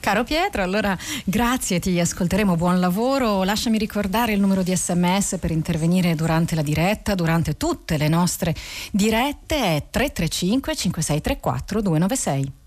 Caro 0.00 0.25
Pietro, 0.25 0.62
allora 0.62 0.96
grazie, 1.25 1.80
ti 1.80 1.98
ascolteremo, 1.98 2.56
buon 2.56 2.78
lavoro. 2.78 3.42
Lasciami 3.42 3.78
ricordare 3.78 4.32
il 4.32 4.40
numero 4.40 4.62
di 4.62 4.75
sms 4.76 5.38
per 5.40 5.50
intervenire 5.50 6.14
durante 6.14 6.54
la 6.54 6.62
diretta, 6.62 7.14
durante 7.14 7.56
tutte 7.56 7.96
le 7.96 8.08
nostre 8.08 8.54
dirette, 8.92 9.56
è 9.56 9.84
335 9.90 10.76
5634 10.76 11.82
296. 11.82 12.65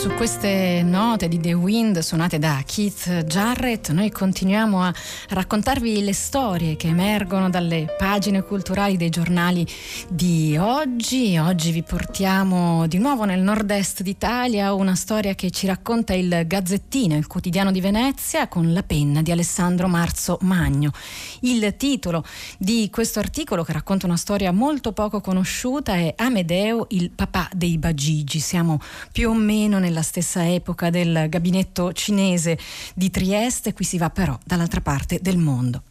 Su 0.00 0.08
queste 0.14 0.80
note 0.82 1.28
di 1.28 1.38
The 1.38 1.52
Wind 1.52 1.98
suonate 1.98 2.38
da 2.38 2.62
Keith 2.64 3.24
Jarrett 3.24 3.90
noi 3.90 4.10
continuiamo 4.10 4.82
a 4.82 4.94
raccontarvi 5.28 6.02
le 6.02 6.14
storie 6.14 6.76
che 6.76 6.86
emergono 6.86 7.50
dalle 7.50 7.96
pagine 7.98 8.42
culturali 8.42 8.96
dei 8.96 9.10
giornali 9.10 9.66
di 10.08 10.56
oggi. 10.56 11.36
Oggi 11.36 11.70
vi 11.70 11.82
portiamo 11.82 12.86
di 12.86 12.96
nuovo 12.96 13.26
nel 13.26 13.40
nord-est 13.40 14.00
d'Italia 14.00 14.72
una 14.72 14.94
storia 14.94 15.34
che 15.34 15.50
ci 15.50 15.66
racconta 15.66 16.14
il 16.14 16.44
Gazzettino, 16.46 17.14
il 17.14 17.26
quotidiano 17.26 17.70
di 17.70 17.82
Venezia, 17.82 18.48
con 18.48 18.72
la 18.72 18.82
penna 18.82 19.20
di 19.20 19.32
Alessandro 19.32 19.86
Marzo 19.86 20.38
Magno. 20.40 20.92
Il 21.40 21.74
titolo 21.76 22.24
di 22.56 22.88
questo 22.90 23.18
articolo 23.18 23.64
che 23.64 23.74
racconta 23.74 24.06
una 24.06 24.16
storia 24.16 24.50
molto 24.50 24.92
poco 24.92 25.20
conosciuta 25.20 25.92
è 25.92 26.14
Amedeo, 26.16 26.86
il 26.90 27.10
papà 27.10 27.50
dei 27.52 27.76
Bagigi. 27.76 28.40
Siamo 28.40 28.80
più 29.12 29.28
o 29.28 29.34
meno 29.34 29.78
nella 29.90 30.02
stessa 30.02 30.48
epoca 30.48 30.88
del 30.88 31.26
gabinetto 31.28 31.92
cinese 31.92 32.56
di 32.94 33.10
Trieste, 33.10 33.74
qui 33.74 33.84
si 33.84 33.98
va 33.98 34.08
però 34.08 34.38
dall'altra 34.44 34.80
parte 34.80 35.18
del 35.20 35.36
mondo. 35.36 35.82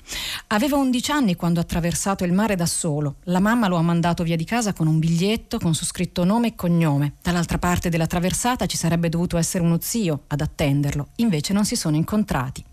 Aveva 0.48 0.77
11 0.77 1.12
anni 1.12 1.36
quando 1.36 1.60
ha 1.60 1.63
attraversato 1.63 2.24
il 2.24 2.32
mare 2.32 2.56
da 2.56 2.65
solo. 2.65 3.18
La 3.25 3.39
mamma 3.39 3.68
lo 3.68 3.75
ha 3.75 3.82
mandato 3.82 4.24
via 4.24 4.38
di 4.38 4.46
casa 4.46 4.74
con 4.74 4.88
un 4.88 4.98
biglietto 4.98 5.60
con 5.60 5.75
su 5.75 5.86
scritto 5.86 6.24
nome 6.24 6.48
e 6.48 6.56
cognome. 6.56 7.13
Dall'altra 7.22 7.60
parte 7.60 7.89
della 7.89 8.08
traversata 8.08 8.65
ci 8.65 8.77
sarebbe 8.77 9.10
dovuto 9.10 9.38
essere 9.38 9.63
uno 9.63 9.77
zio 9.82 10.24
ad 10.27 10.41
attenderlo, 10.41 11.10
invece 11.18 11.53
non 11.53 11.65
si 11.65 11.75
sono 11.75 11.98
incontrati. 11.98 12.63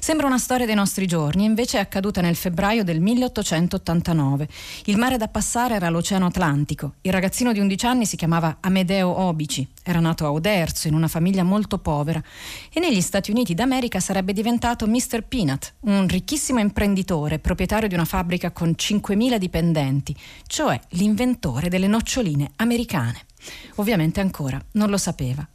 Sembra 0.00 0.26
una 0.26 0.38
storia 0.38 0.64
dei 0.64 0.74
nostri 0.74 1.06
giorni, 1.06 1.44
invece 1.44 1.78
è 1.78 1.80
accaduta 1.80 2.20
nel 2.20 2.36
febbraio 2.36 2.84
del 2.84 3.00
1889. 3.00 4.48
Il 4.84 4.96
mare 4.96 5.16
da 5.16 5.28
passare 5.28 5.74
era 5.74 5.90
l'Oceano 5.90 6.26
Atlantico. 6.26 6.94
Il 7.02 7.12
ragazzino 7.12 7.52
di 7.52 7.58
11 7.58 7.86
anni 7.86 8.06
si 8.06 8.16
chiamava 8.16 8.58
Amedeo 8.60 9.08
Obici, 9.08 9.68
era 9.82 10.00
nato 10.00 10.24
a 10.24 10.32
Oderzo 10.32 10.88
in 10.88 10.94
una 10.94 11.08
famiglia 11.08 11.42
molto 11.42 11.78
povera 11.78 12.22
e 12.72 12.80
negli 12.80 13.00
Stati 13.00 13.30
Uniti 13.30 13.54
d'America 13.54 14.00
sarebbe 14.00 14.32
diventato 14.32 14.86
Mr. 14.86 15.22
Peanut, 15.22 15.74
un 15.80 16.06
ricchissimo 16.06 16.60
imprenditore, 16.60 17.38
proprietario 17.38 17.88
di 17.88 17.94
una 17.94 18.04
fabbrica 18.04 18.50
con 18.50 18.74
5.000 18.76 19.36
dipendenti, 19.36 20.16
cioè 20.46 20.80
l'inventore 20.90 21.68
delle 21.68 21.86
noccioline 21.86 22.52
americane. 22.56 23.26
Ovviamente 23.76 24.20
ancora 24.20 24.60
non 24.72 24.90
lo 24.90 24.96
sapeva. 24.96 25.46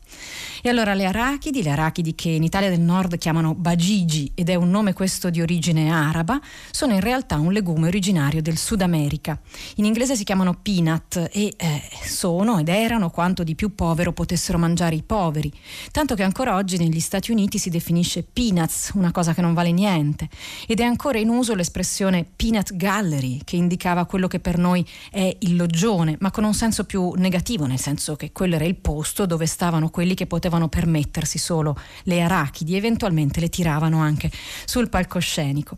E 0.65 0.69
allora 0.69 0.93
le 0.93 1.05
arachidi, 1.05 1.61
le 1.61 1.71
arachidi 1.71 2.15
che 2.15 2.29
in 2.29 2.43
Italia 2.43 2.69
del 2.69 2.79
Nord 2.79 3.17
chiamano 3.17 3.53
bagigi 3.53 4.31
ed 4.33 4.49
è 4.49 4.55
un 4.55 4.69
nome 4.69 4.93
questo 4.93 5.29
di 5.29 5.41
origine 5.41 5.91
araba, 5.91 6.39
sono 6.71 6.93
in 6.93 7.01
realtà 7.01 7.35
un 7.37 7.51
legume 7.51 7.87
originario 7.87 8.41
del 8.41 8.57
Sud 8.57 8.81
America. 8.81 9.37
In 9.75 9.85
inglese 9.85 10.15
si 10.15 10.23
chiamano 10.23 10.53
peanut 10.61 11.29
e 11.31 11.53
eh, 11.57 11.81
sono 12.05 12.59
ed 12.59 12.69
erano 12.69 13.09
quanto 13.09 13.43
di 13.43 13.55
più 13.55 13.75
povero 13.75 14.13
potessero 14.13 14.57
mangiare 14.57 14.95
i 14.95 15.03
poveri, 15.03 15.51
tanto 15.91 16.15
che 16.15 16.23
ancora 16.23 16.55
oggi 16.55 16.77
negli 16.77 17.01
Stati 17.01 17.31
Uniti 17.31 17.57
si 17.57 17.69
definisce 17.69 18.23
peanuts, 18.23 18.91
una 18.93 19.11
cosa 19.11 19.33
che 19.33 19.41
non 19.41 19.53
vale 19.53 19.71
niente, 19.71 20.29
ed 20.65 20.79
è 20.79 20.83
ancora 20.83 21.19
in 21.19 21.27
uso 21.27 21.55
l'espressione 21.55 22.25
peanut 22.35 22.75
gallery, 22.75 23.41
che 23.43 23.57
indicava 23.57 24.05
quello 24.05 24.27
che 24.27 24.39
per 24.39 24.57
noi 24.57 24.85
è 25.11 25.35
il 25.39 25.57
loggione, 25.57 26.15
ma 26.19 26.31
con 26.31 26.45
un 26.45 26.53
senso 26.53 26.85
più 26.85 27.11
negativo, 27.17 27.65
nel 27.65 27.79
senso 27.79 28.15
che 28.15 28.31
quello 28.31 28.55
era 28.55 28.63
il 28.63 28.75
posto 28.75 29.25
dove 29.25 29.45
stavano 29.45 29.89
quelli 30.03 30.15
che 30.15 30.27
potevano 30.27 30.67
permettersi 30.67 31.37
solo 31.37 31.79
le 32.03 32.21
arachidi, 32.21 32.75
eventualmente 32.75 33.39
le 33.39 33.47
tiravano 33.47 33.99
anche 33.99 34.29
sul 34.65 34.89
palcoscenico. 34.89 35.77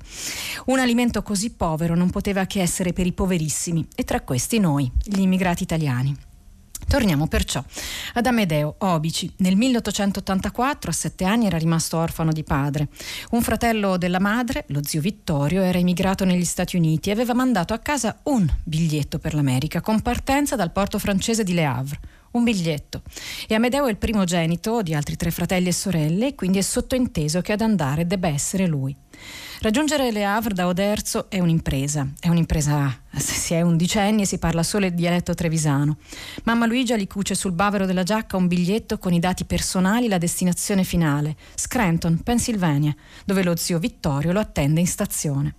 Un 0.65 0.79
alimento 0.79 1.21
così 1.21 1.51
povero 1.51 1.95
non 1.95 2.09
poteva 2.09 2.47
che 2.47 2.59
essere 2.59 2.91
per 2.91 3.05
i 3.05 3.11
poverissimi 3.11 3.87
e 3.93 4.03
tra 4.03 4.21
questi 4.21 4.57
noi, 4.57 4.91
gli 5.03 5.19
immigrati 5.19 5.61
italiani. 5.61 6.17
Torniamo 6.87 7.27
perciò 7.27 7.63
ad 8.13 8.25
Amedeo 8.25 8.75
Obici. 8.79 9.31
Nel 9.37 9.55
1884, 9.55 10.89
a 10.89 10.93
sette 10.93 11.25
anni, 11.25 11.45
era 11.45 11.59
rimasto 11.59 11.97
orfano 11.97 12.31
di 12.31 12.43
padre. 12.43 12.87
Un 13.31 13.43
fratello 13.43 13.97
della 13.97 14.19
madre, 14.19 14.65
lo 14.69 14.81
zio 14.83 15.01
Vittorio, 15.01 15.61
era 15.61 15.77
emigrato 15.77 16.25
negli 16.25 16.45
Stati 16.45 16.77
Uniti 16.77 17.09
e 17.09 17.11
aveva 17.11 17.35
mandato 17.35 17.75
a 17.75 17.79
casa 17.79 18.19
un 18.23 18.47
biglietto 18.63 19.19
per 19.19 19.35
l'America 19.35 19.81
con 19.81 20.01
partenza 20.01 20.55
dal 20.55 20.71
porto 20.71 20.97
francese 20.97 21.43
di 21.43 21.53
Le 21.53 21.65
Havre 21.65 21.99
un 22.37 22.43
biglietto. 22.43 23.01
E 23.47 23.55
Amedeo 23.55 23.87
è 23.87 23.89
il 23.89 23.97
primogenito 23.97 24.81
di 24.81 24.93
altri 24.93 25.15
tre 25.15 25.31
fratelli 25.31 25.69
e 25.69 25.73
sorelle, 25.73 26.35
quindi 26.35 26.57
è 26.57 26.61
sottointeso 26.61 27.41
che 27.41 27.53
ad 27.53 27.61
andare 27.61 28.05
debba 28.05 28.27
essere 28.27 28.67
lui. 28.67 28.95
Raggiungere 29.61 30.11
Le 30.11 30.25
Havre 30.25 30.53
da 30.53 30.67
Oderzo 30.67 31.29
è 31.29 31.39
un'impresa, 31.39 32.07
è 32.19 32.27
un'impresa, 32.27 33.01
se 33.15 33.33
si 33.33 33.53
è 33.53 33.61
undicenni 33.61 34.23
e 34.23 34.25
si 34.25 34.37
parla 34.37 34.61
solo 34.61 34.85
il 34.85 34.93
dialetto 34.93 35.33
trevisano. 35.33 35.97
Mamma 36.43 36.65
Luigia 36.65 36.97
gli 36.97 37.07
cuce 37.07 37.33
sul 37.35 37.53
bavero 37.53 37.85
della 37.85 38.03
giacca 38.03 38.35
un 38.35 38.47
biglietto 38.47 38.97
con 38.97 39.13
i 39.13 39.19
dati 39.19 39.45
personali 39.45 40.05
e 40.05 40.09
la 40.09 40.17
destinazione 40.17 40.83
finale, 40.83 41.35
Scranton, 41.55 42.21
Pennsylvania, 42.21 42.93
dove 43.23 43.43
lo 43.43 43.55
zio 43.55 43.79
Vittorio 43.79 44.33
lo 44.33 44.39
attende 44.39 44.81
in 44.81 44.87
stazione. 44.87 45.55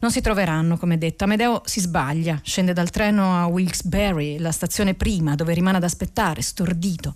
Non 0.00 0.10
si 0.10 0.20
troveranno, 0.20 0.76
come 0.76 0.98
detto. 0.98 1.24
Amedeo 1.24 1.62
si 1.64 1.80
sbaglia, 1.80 2.40
scende 2.42 2.72
dal 2.72 2.90
treno 2.90 3.40
a 3.40 3.46
Wilkes-Barre, 3.46 4.38
la 4.38 4.52
stazione 4.52 4.94
prima, 4.94 5.34
dove 5.34 5.54
rimane 5.54 5.76
ad 5.78 5.84
aspettare, 5.84 6.42
stordito. 6.42 7.14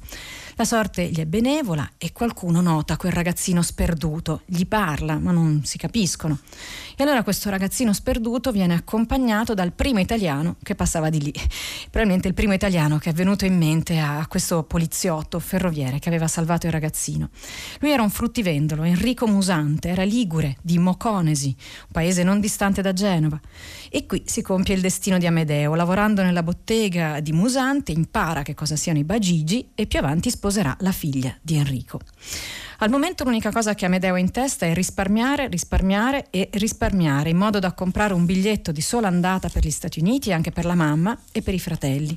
La 0.59 0.65
sorte 0.65 1.09
gli 1.09 1.21
è 1.21 1.25
benevola 1.25 1.89
e 1.99 2.11
qualcuno 2.11 2.61
nota 2.61 2.97
quel 2.97 3.13
ragazzino 3.13 3.63
sperduto, 3.63 4.43
gli 4.45 4.67
parla, 4.67 5.17
ma 5.17 5.31
non 5.31 5.61
si 5.63 5.79
capiscono. 5.79 6.37
E 6.97 7.05
allora 7.05 7.23
questo 7.23 7.49
ragazzino 7.49 7.93
sperduto 7.93 8.51
viene 8.51 8.75
accompagnato 8.75 9.55
dal 9.55 9.71
primo 9.71 10.01
italiano 10.01 10.57
che 10.65 10.75
passava 10.75 11.11
di 11.11 11.23
lì. 11.23 11.33
Probabilmente 11.91 12.27
il 12.27 12.35
primo 12.35 12.55
italiano 12.55 12.99
che 12.99 13.11
è 13.11 13.13
venuto 13.13 13.45
in 13.45 13.57
mente 13.57 14.01
a 14.01 14.27
questo 14.27 14.65
poliziotto 14.65 15.39
ferroviere 15.39 16.01
che 16.01 16.09
aveva 16.09 16.27
salvato 16.27 16.67
il 16.67 16.73
ragazzino. 16.73 17.29
Lui 17.79 17.93
era 17.93 18.03
un 18.03 18.11
fruttivendolo, 18.11 18.83
Enrico 18.83 19.29
Musante, 19.29 19.91
era 19.91 20.03
ligure 20.03 20.57
di 20.61 20.77
Moconesi, 20.81 21.55
un 21.57 21.93
paese 21.93 22.25
non 22.25 22.41
distante 22.41 22.83
da 22.83 22.93
Genova. 22.93 23.41
E 23.91 24.07
qui 24.07 24.25
si 24.27 24.43
compie 24.43 24.75
il 24.75 24.81
destino 24.81 25.19
di 25.19 25.27
Amedeo. 25.29 25.77
Lavorando 25.77 26.25
nella 26.25 26.43
bottega 26.43 27.21
di 27.21 27.31
Musante 27.31 27.93
impara 27.93 28.43
che 28.43 28.55
cosa 28.55 28.75
siano 28.75 28.99
i 28.99 29.05
bagigi 29.05 29.71
e 29.77 29.87
più 29.87 30.01
avanti 30.01 30.31
sposerà 30.49 30.75
la 30.81 30.93
figlia 30.93 31.37
di 31.43 31.57
Enrico. 31.57 32.01
Al 32.79 32.89
momento 32.89 33.25
l'unica 33.25 33.51
cosa 33.51 33.75
che 33.75 33.85
Amedeo 33.85 34.15
ha 34.15 34.19
in 34.19 34.31
testa 34.31 34.65
è 34.65 34.73
risparmiare, 34.73 35.49
risparmiare 35.49 36.29
e 36.31 36.49
risparmiare 36.53 37.29
in 37.29 37.37
modo 37.37 37.59
da 37.59 37.73
comprare 37.73 38.15
un 38.15 38.25
biglietto 38.25 38.73
di 38.73 38.81
sola 38.81 39.09
andata 39.09 39.51
per 39.51 39.65
gli 39.65 39.71
Stati 39.71 40.01
Uniti 40.01 40.33
anche 40.33 40.51
per 40.51 40.65
la 40.65 40.75
mamma 40.75 41.19
e 41.33 41.43
per 41.43 41.53
i 41.53 41.59
fratelli. 41.59 42.17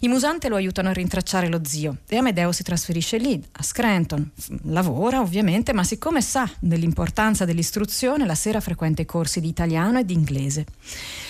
I 0.00 0.08
Musante 0.08 0.48
lo 0.48 0.56
aiutano 0.56 0.90
a 0.90 0.92
rintracciare 0.92 1.48
lo 1.48 1.60
zio 1.64 1.98
e 2.08 2.16
Amedeo 2.16 2.52
si 2.52 2.62
trasferisce 2.62 3.16
lì, 3.16 3.42
a 3.52 3.62
Scranton. 3.62 4.32
Lavora 4.64 5.20
ovviamente, 5.20 5.72
ma 5.72 5.84
siccome 5.84 6.20
sa 6.20 6.50
dell'importanza 6.58 7.46
dell'istruzione, 7.46 8.26
la 8.26 8.34
sera 8.34 8.60
frequenta 8.60 9.00
i 9.00 9.06
corsi 9.06 9.40
di 9.40 9.48
italiano 9.48 9.98
e 9.98 10.04
di 10.04 10.12
inglese. 10.12 10.66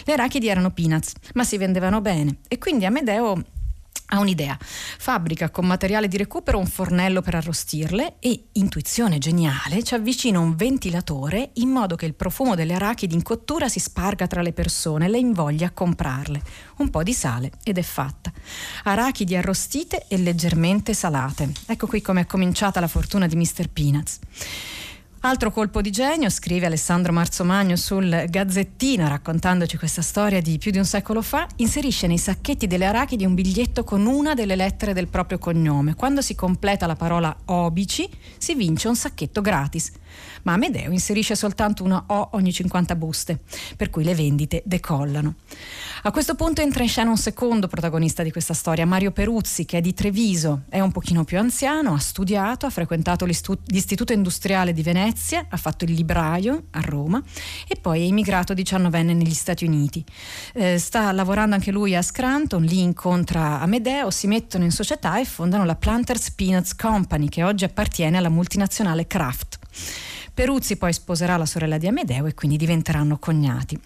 Le 0.05 0.13
arachidi 0.15 0.49
erano 0.49 0.73
peanuts, 0.73 1.13
ma 1.35 1.45
si 1.45 1.57
vendevano 1.57 2.01
bene 2.01 2.39
e 2.49 2.59
quindi 2.59 2.85
Amedeo 2.85 3.61
ha 4.13 4.19
un'idea, 4.19 4.59
fabbrica 4.61 5.51
con 5.51 5.67
materiale 5.67 6.07
di 6.07 6.17
recupero 6.17 6.59
un 6.59 6.67
fornello 6.67 7.23
per 7.23 7.35
arrostirle 7.35 8.17
e, 8.19 8.45
intuizione 8.53 9.19
geniale, 9.19 9.83
ci 9.83 9.95
avvicina 9.95 10.39
un 10.39 10.55
ventilatore 10.55 11.51
in 11.55 11.71
modo 11.71 11.97
che 11.97 12.07
il 12.07 12.15
profumo 12.15 12.55
delle 12.55 12.75
arachidi 12.75 13.15
in 13.15 13.23
cottura 13.23 13.69
si 13.69 13.81
sparga 13.81 14.27
tra 14.27 14.43
le 14.43 14.53
persone 14.53 15.07
e 15.07 15.09
le 15.09 15.19
invoglia 15.19 15.69
a 15.69 15.71
comprarle. 15.71 16.43
Un 16.79 16.91
po' 16.91 17.03
di 17.03 17.15
sale 17.15 17.53
ed 17.65 17.79
è 17.79 17.83
fatta. 17.83 18.31
Arachidi 18.85 19.35
arrostite 19.35 20.07
e 20.09 20.19
leggermente 20.19 20.93
salate. 20.93 21.51
Ecco 21.67 21.87
qui 21.87 22.03
come 22.03 22.23
è 22.23 22.27
cominciata 22.27 22.81
la 22.81 22.89
fortuna 22.89 23.27
di 23.27 23.37
Mr. 23.37 23.69
Peanuts. 23.73 24.19
Altro 25.25 25.53
colpo 25.53 25.81
di 25.81 25.93
genio, 25.93 26.29
scrive 26.29 26.67
Alessandro 26.67 27.13
Marzomagno 27.13 27.77
sul 27.77 28.25
Gazzettino 28.29 29.07
raccontandoci 29.07 29.77
questa 29.77 30.03
storia 30.03 30.41
di 30.41 30.59
più 30.59 30.73
di 30.73 30.79
un 30.79 30.85
secolo 30.85 31.23
fa, 31.23 31.47
inserisce 31.59 32.09
nei 32.09 32.19
sacchetti 32.19 32.67
delle 32.67 32.87
arachidi 32.87 33.25
un 33.25 33.35
biglietto 33.35 33.85
con 33.85 34.05
una 34.05 34.35
delle 34.35 34.57
lettere 34.57 34.93
del 34.93 35.07
proprio 35.07 35.39
cognome. 35.39 35.95
Quando 35.95 36.23
si 36.23 36.35
completa 36.35 36.87
la 36.87 36.97
parola 36.97 37.35
obici 37.47 38.11
si 38.37 38.57
vince 38.57 38.89
un 38.89 38.97
sacchetto 38.97 39.41
gratis 39.43 39.93
ma 40.43 40.55
Amedeo 40.55 40.91
inserisce 40.91 41.35
soltanto 41.35 41.85
una 41.85 42.05
O 42.09 42.31
ogni 42.33 42.53
50 42.53 42.95
buste, 42.97 43.41
per 43.77 43.91
cui 43.91 44.05
le 44.05 44.15
vendite 44.15 44.63
decollano. 44.65 45.35
A 46.05 46.11
questo 46.11 46.35
punto 46.35 46.61
entra 46.61 46.83
in 46.83 46.89
scena 46.89 47.11
un 47.11 47.17
secondo 47.17 47.69
protagonista 47.69 48.23
di 48.23 48.33
questa 48.33 48.55
storia, 48.55 48.85
Mario 48.85 49.13
Peruzzi, 49.13 49.65
che 49.65 49.79
è 49.79 49.81
di 49.81 49.95
Treviso, 49.95 50.63
è 50.69 50.81
un 50.81 50.91
pochino 50.91 51.23
più 51.25 51.39
anziano, 51.39 51.95
ha 51.95 51.99
studiato, 51.99 52.67
ha 52.67 52.71
frequentato 52.71 53.25
l'Istituto 53.25 54.13
Industriale 54.13 54.73
di 54.73 54.83
Venezia, 54.83 55.47
ha 55.49 55.57
fatto 55.57 55.85
il 55.85 55.93
libraio 55.93 56.65
a 56.71 56.81
Roma 56.81 57.23
e 57.69 57.77
poi 57.77 58.01
è 58.01 58.05
immigrato 58.05 58.53
19enne 58.53 59.15
negli 59.15 59.33
Stati 59.33 59.65
Uniti. 59.65 60.05
Eh, 60.55 60.79
sta 60.79 61.13
lavorando 61.13 61.55
anche 61.55 61.71
lui 61.71 61.95
a 61.95 62.03
Scranton, 62.03 62.63
lì 62.63 62.81
incontra 62.81 63.61
Amedeo, 63.61 64.11
si 64.11 64.27
mettono 64.27 64.65
in 64.65 64.73
società 64.73 65.21
e 65.21 65.25
fondano 65.25 65.65
la 65.65 65.77
Planters 65.77 66.33
Peanuts 66.33 66.75
Company, 66.75 67.29
che 67.29 67.45
oggi 67.45 67.65
appartiene 67.65 68.19
alla 68.19 68.29
multinazionale 68.29 69.07
Kraft. 69.07 69.62
Peruzzi 70.35 70.77
poi 70.77 70.93
sposerà 70.93 71.37
la 71.37 71.47
sorella 71.47 71.79
di 71.79 71.87
Amedeo 71.87 72.27
e 72.27 72.35
quindi 72.35 72.57
diventeranno 72.57 73.19
cognati. 73.19 73.79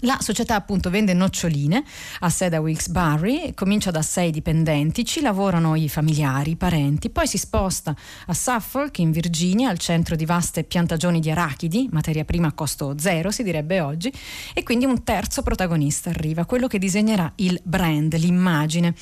La 0.00 0.18
società 0.20 0.56
appunto 0.56 0.90
vende 0.90 1.14
noccioline 1.14 1.82
a 2.20 2.28
sede 2.28 2.56
a 2.56 2.60
Wilkes-Barre, 2.60 3.54
comincia 3.54 3.90
da 3.90 4.02
sei 4.02 4.30
dipendenti, 4.30 5.06
ci 5.06 5.22
lavorano 5.22 5.74
i 5.74 5.88
familiari, 5.88 6.50
i 6.50 6.56
parenti, 6.56 7.08
poi 7.08 7.26
si 7.26 7.38
sposta 7.38 7.96
a 8.26 8.34
Suffolk 8.34 8.98
in 8.98 9.10
Virginia, 9.10 9.70
al 9.70 9.78
centro 9.78 10.14
di 10.14 10.26
vaste 10.26 10.64
piantagioni 10.64 11.18
di 11.18 11.30
arachidi, 11.30 11.88
materia 11.92 12.24
prima 12.24 12.48
a 12.48 12.52
costo 12.52 12.94
zero 12.98 13.30
si 13.30 13.42
direbbe 13.42 13.80
oggi, 13.80 14.12
e 14.52 14.62
quindi 14.62 14.84
un 14.84 15.02
terzo 15.02 15.42
protagonista 15.42 16.10
arriva, 16.10 16.44
quello 16.44 16.66
che 16.66 16.78
disegnerà 16.78 17.32
il 17.36 17.58
brand, 17.64 18.14
l'immagine. 18.16 18.94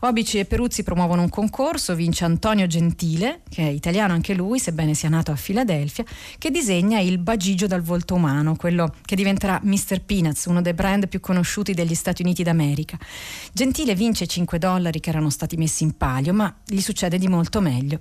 Obici 0.00 0.38
e 0.38 0.46
Peruzzi 0.46 0.82
promuovono 0.82 1.20
un 1.20 1.28
concorso, 1.28 1.94
vince 1.94 2.24
Antonio 2.24 2.66
Gentile, 2.66 3.42
che 3.50 3.62
è 3.62 3.70
italiano 3.70 4.14
anche 4.14 4.32
lui, 4.32 4.58
sebbene 4.58 4.94
sia 4.94 5.10
nato 5.10 5.30
a 5.30 5.36
Filadelfia, 5.36 6.04
che 6.38 6.50
disegna 6.50 7.00
il 7.00 7.18
bagigio 7.18 7.66
dal 7.66 7.82
volto 7.82 8.14
umano, 8.14 8.56
quello 8.56 8.94
che 9.04 9.14
diventerà 9.14 9.60
Mr. 9.62 10.00
Peanuts 10.06 10.37
Peanuts, 10.38 10.46
uno 10.46 10.62
dei 10.62 10.74
brand 10.74 11.08
più 11.08 11.20
conosciuti 11.20 11.74
degli 11.74 11.94
Stati 11.94 12.22
Uniti 12.22 12.42
d'America. 12.42 12.96
Gentile 13.52 13.94
vince 13.94 14.26
5 14.26 14.58
dollari 14.58 15.00
che 15.00 15.10
erano 15.10 15.30
stati 15.30 15.56
messi 15.56 15.82
in 15.82 15.96
palio, 15.96 16.32
ma 16.32 16.54
gli 16.64 16.80
succede 16.80 17.18
di 17.18 17.26
molto 17.26 17.60
meglio. 17.60 17.98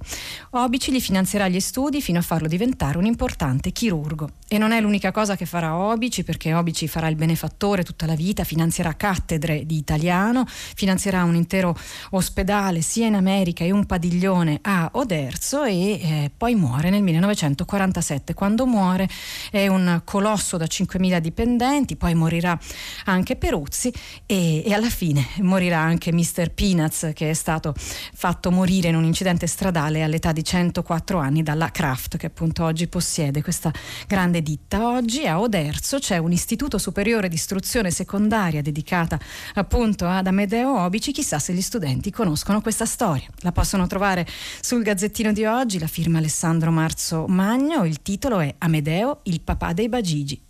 Obici 0.52 0.92
gli 0.92 1.02
finanzierà 1.02 1.48
gli 1.48 1.60
studi 1.60 2.02
fino 2.02 2.20
a 2.20 2.22
farlo 2.22 2.48
diventare 2.48 2.98
un 2.98 3.06
importante 3.06 3.72
chirurgo. 3.72 4.30
E 4.48 4.58
non 4.58 4.72
è 4.72 4.80
l'unica 4.80 5.12
cosa 5.12 5.36
che 5.36 5.46
farà 5.46 5.76
Obici, 5.76 6.24
perché 6.24 6.54
Obici 6.54 6.88
farà 6.88 7.08
il 7.08 7.16
benefattore 7.16 7.84
tutta 7.84 8.06
la 8.06 8.16
vita, 8.16 8.44
finanzierà 8.44 8.96
cattedre 8.96 9.66
di 9.66 9.78
italiano, 9.78 10.46
finanzierà 10.48 11.24
un 11.24 11.36
intero 11.36 11.76
ospedale 12.12 12.82
sia 12.82 13.08
in 13.08 13.16
America 13.16 13.64
e 13.64 13.72
un 13.72 13.86
padiglione 13.86 14.60
a 14.62 14.90
Oderzo 14.94 15.64
e 15.64 15.92
eh, 15.92 16.32
poi 16.36 16.56
muore 16.56 16.90
nel 16.90 17.02
1947. 17.02 18.34
Quando 18.34 18.66
muore 18.66 19.10
è 19.50 19.68
un 19.68 20.02
colosso 20.04 20.58
da 20.58 20.66
5.000 20.66 21.18
dipendenti, 21.20 21.96
poi 21.96 22.16
muore 22.16 22.27
morirà 22.28 22.60
anche 23.06 23.38
Peruzzi 23.38 23.92
e, 24.26 24.64
e 24.66 24.74
alla 24.74 24.90
fine 24.90 25.26
morirà 25.40 25.80
anche 25.80 26.12
Mr. 26.12 26.52
Peanuts 26.54 27.12
che 27.14 27.30
è 27.30 27.34
stato 27.34 27.74
fatto 27.78 28.52
morire 28.52 28.90
in 28.90 28.96
un 28.96 29.06
incidente 29.06 29.48
stradale 29.48 30.04
all'età 30.04 30.34
di 30.34 30.44
104 30.44 31.18
anni 31.18 31.42
dalla 31.42 31.72
Kraft 31.72 32.18
che 32.18 32.26
appunto 32.26 32.66
oggi 32.66 32.88
possiede 32.88 33.42
questa 33.42 33.72
grande 34.06 34.42
ditta. 34.42 34.90
Oggi 34.90 35.26
a 35.26 35.40
Oderzo 35.40 36.00
c'è 36.00 36.18
un 36.18 36.34
istituto 36.34 36.78
superiore 36.78 37.30
di 37.30 37.36
istruzione 37.36 37.92
secondaria 37.92 38.62
dedicata 38.62 39.18
appunto 39.54 40.06
ad 40.06 40.28
Amedeo 40.28 40.80
Obici, 40.82 41.14
chissà 41.14 41.40
se 41.40 41.54
gli 41.54 41.62
studenti 41.62 42.12
conoscono 42.12 42.62
questa 42.62 42.86
storia. 42.86 43.28
La 43.40 43.54
possono 43.54 43.88
trovare 43.88 44.28
sul 44.60 44.84
Gazzettino 44.84 45.32
di 45.32 45.46
oggi, 45.46 45.80
la 45.80 45.88
firma 45.88 46.18
Alessandro 46.18 46.72
Marzo 46.72 47.26
Magno, 47.28 47.86
il 47.86 48.02
titolo 48.02 48.40
è 48.40 48.54
Amedeo, 48.58 49.22
il 49.24 49.40
papà 49.40 49.72
dei 49.72 49.88
Bagigi. 49.88 50.42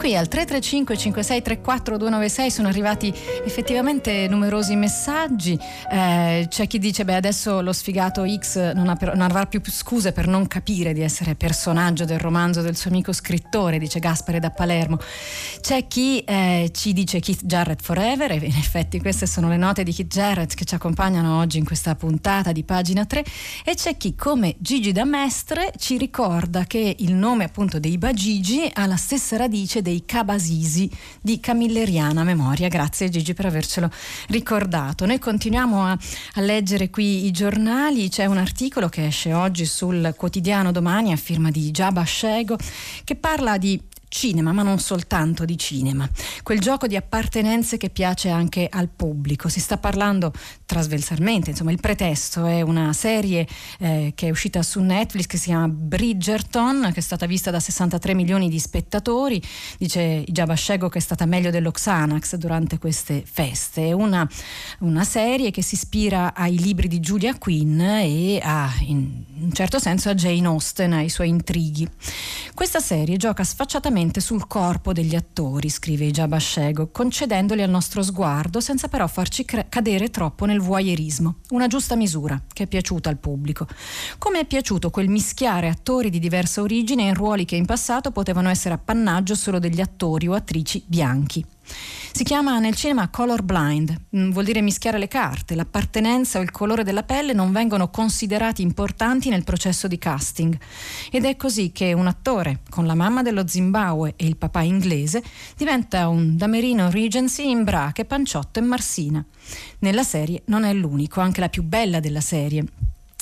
Qui 0.00 0.16
al 0.16 0.28
335 0.28 0.96
5634 0.96 1.98
296 1.98 2.50
sono 2.50 2.68
arrivati 2.68 3.12
effettivamente 3.44 4.28
numerosi 4.28 4.74
messaggi. 4.74 5.58
Eh, 5.92 6.46
c'è 6.48 6.66
chi 6.66 6.78
dice: 6.78 7.04
Beh, 7.04 7.16
adesso 7.16 7.60
lo 7.60 7.74
sfigato 7.74 8.24
X 8.26 8.72
non, 8.72 8.96
per, 8.98 9.14
non, 9.14 9.20
avrà 9.20 9.44
più 9.44 9.60
scuse 9.62 10.12
per 10.12 10.26
non 10.26 10.46
capire 10.46 10.94
di 10.94 11.02
essere 11.02 11.34
personaggio 11.34 12.06
del 12.06 12.18
romanzo 12.18 12.62
del 12.62 12.76
suo 12.76 12.88
amico 12.88 13.12
scrittore, 13.12 13.76
dice 13.78 13.98
Gaspare 13.98 14.40
da 14.40 14.50
Palermo. 14.50 14.98
C'è 15.60 15.86
chi 15.86 16.20
eh, 16.20 16.70
ci 16.72 16.94
dice 16.94 17.20
Keith 17.20 17.44
Jarrett 17.44 17.82
Forever, 17.82 18.32
e 18.32 18.36
in 18.36 18.56
effetti 18.56 18.98
queste 19.00 19.26
sono 19.26 19.50
le 19.50 19.58
note 19.58 19.82
di 19.82 19.92
Keith 19.92 20.10
Jarrett 20.10 20.54
che 20.54 20.64
ci 20.64 20.74
accompagnano 20.74 21.38
oggi 21.38 21.58
in 21.58 21.66
questa 21.66 21.94
puntata 21.94 22.52
di 22.52 22.64
pagina 22.64 23.04
3. 23.04 23.22
E 23.66 23.74
c'è 23.74 23.98
chi, 23.98 24.14
come 24.14 24.56
Gigi 24.60 24.92
da 24.92 25.04
Mestre, 25.04 25.74
ci 25.76 25.98
ricorda 25.98 26.64
che 26.64 26.96
il 27.00 27.12
nome 27.12 27.44
appunto 27.44 27.78
dei 27.78 27.98
Bagigi 27.98 28.66
ha 28.72 28.86
la 28.86 28.96
stessa 28.96 29.36
radice 29.36 29.82
dei 29.82 29.89
dei 29.90 30.04
Cabasisi 30.06 30.88
di 31.20 31.40
Camilleriana 31.40 32.22
Memoria. 32.22 32.68
Grazie 32.68 33.08
Gigi 33.08 33.34
per 33.34 33.46
avercelo 33.46 33.90
ricordato. 34.28 35.04
Noi 35.04 35.18
continuiamo 35.18 35.84
a, 35.84 35.98
a 36.34 36.40
leggere 36.40 36.90
qui 36.90 37.26
i 37.26 37.32
giornali, 37.32 38.08
c'è 38.08 38.26
un 38.26 38.36
articolo 38.36 38.88
che 38.88 39.06
esce 39.06 39.32
oggi 39.32 39.66
sul 39.66 40.14
quotidiano 40.16 40.70
domani 40.70 41.10
a 41.10 41.16
firma 41.16 41.50
di 41.50 41.72
Giaba 41.72 42.04
Scego 42.04 42.56
che 43.02 43.16
parla 43.16 43.58
di 43.58 43.82
cinema, 44.10 44.52
ma 44.52 44.62
non 44.62 44.78
soltanto 44.78 45.44
di 45.44 45.56
cinema. 45.56 46.08
Quel 46.42 46.60
gioco 46.60 46.86
di 46.86 46.96
appartenenze 46.96 47.76
che 47.76 47.90
piace 47.90 48.28
anche 48.28 48.68
al 48.70 48.88
pubblico. 48.88 49.48
Si 49.48 49.60
sta 49.60 49.78
parlando 49.78 50.32
trasversalmente, 50.70 51.50
insomma, 51.50 51.72
il 51.72 51.80
pretesto 51.80 52.46
è 52.46 52.60
una 52.60 52.92
serie 52.92 53.44
eh, 53.80 54.12
che 54.14 54.28
è 54.28 54.30
uscita 54.30 54.62
su 54.62 54.78
Netflix 54.80 55.26
che 55.26 55.36
si 55.36 55.46
chiama 55.46 55.66
Bridgerton, 55.66 56.90
che 56.92 57.00
è 57.00 57.02
stata 57.02 57.26
vista 57.26 57.50
da 57.50 57.58
63 57.58 58.14
milioni 58.14 58.48
di 58.48 58.60
spettatori. 58.60 59.42
Dice 59.78 60.22
Jabashego 60.28 60.88
che 60.88 60.98
è 60.98 61.00
stata 61.00 61.26
meglio 61.26 61.50
dello 61.50 61.72
Xanax 61.72 62.36
durante 62.36 62.78
queste 62.78 63.24
feste. 63.28 63.88
È 63.88 63.92
una, 63.92 64.28
una 64.78 65.02
serie 65.02 65.50
che 65.50 65.60
si 65.60 65.74
ispira 65.74 66.34
ai 66.34 66.56
libri 66.56 66.86
di 66.86 67.00
Julia 67.00 67.36
Quinn 67.36 67.80
e 67.80 68.40
a, 68.40 68.72
in 68.82 69.24
un 69.40 69.52
certo 69.52 69.80
senso, 69.80 70.08
a 70.08 70.14
Jane 70.14 70.46
Austen, 70.46 70.92
ai 70.92 71.08
suoi 71.08 71.30
intrighi. 71.30 71.88
Questa 72.54 72.78
serie 72.78 73.16
gioca 73.16 73.42
sfacciatamente 73.42 74.20
sul 74.20 74.46
corpo 74.46 74.92
degli 74.92 75.16
attori, 75.16 75.68
scrive 75.68 76.12
Jabashego, 76.12 76.90
concedendoli 76.92 77.62
al 77.62 77.70
nostro 77.70 78.04
sguardo 78.04 78.60
senza 78.60 78.86
però 78.86 79.08
farci 79.08 79.44
cre- 79.44 79.66
cadere 79.68 80.10
troppo 80.10 80.44
nel 80.44 80.58
voyeurismo. 80.60 81.36
Una 81.50 81.66
giusta 81.66 81.96
misura 81.96 82.40
che 82.52 82.64
è 82.64 82.66
piaciuta 82.66 83.08
al 83.08 83.18
pubblico. 83.18 83.66
Come 84.18 84.40
è 84.40 84.44
piaciuto 84.46 84.90
quel 84.90 85.08
mischiare 85.08 85.68
attori 85.68 86.10
di 86.10 86.18
diversa 86.18 86.60
origine 86.60 87.02
in 87.02 87.14
ruoli 87.14 87.44
che 87.44 87.56
in 87.56 87.66
passato 87.66 88.10
potevano 88.10 88.48
essere 88.48 88.74
appannaggio 88.74 89.34
solo 89.34 89.58
degli 89.58 89.80
attori 89.80 90.28
o 90.28 90.34
attrici 90.34 90.82
bianchi. 90.86 91.44
Si 92.12 92.24
chiama 92.24 92.58
nel 92.58 92.74
cinema 92.74 93.08
color 93.08 93.42
blind, 93.42 93.96
mm, 94.16 94.30
vuol 94.32 94.44
dire 94.44 94.60
mischiare 94.60 94.98
le 94.98 95.08
carte, 95.08 95.54
l'appartenenza 95.54 96.38
o 96.38 96.42
il 96.42 96.50
colore 96.50 96.82
della 96.82 97.04
pelle 97.04 97.32
non 97.32 97.52
vengono 97.52 97.88
considerati 97.88 98.62
importanti 98.62 99.28
nel 99.28 99.44
processo 99.44 99.86
di 99.86 99.98
casting. 99.98 100.58
Ed 101.10 101.24
è 101.24 101.36
così 101.36 101.70
che 101.72 101.92
un 101.92 102.08
attore 102.08 102.60
con 102.68 102.86
la 102.86 102.94
mamma 102.94 103.22
dello 103.22 103.46
Zimbabwe 103.46 104.14
e 104.16 104.26
il 104.26 104.36
papà 104.36 104.62
inglese 104.62 105.22
diventa 105.56 106.08
un 106.08 106.36
damerino 106.36 106.90
Regency 106.90 107.48
in 107.48 107.64
brache, 107.64 108.04
panciotto 108.04 108.58
e 108.58 108.62
marsina. 108.62 109.24
Nella 109.80 110.02
serie 110.02 110.42
non 110.46 110.64
è 110.64 110.72
l'unico, 110.72 111.20
anche 111.20 111.40
la 111.40 111.48
più 111.48 111.62
bella 111.62 112.00
della 112.00 112.20
serie 112.20 112.64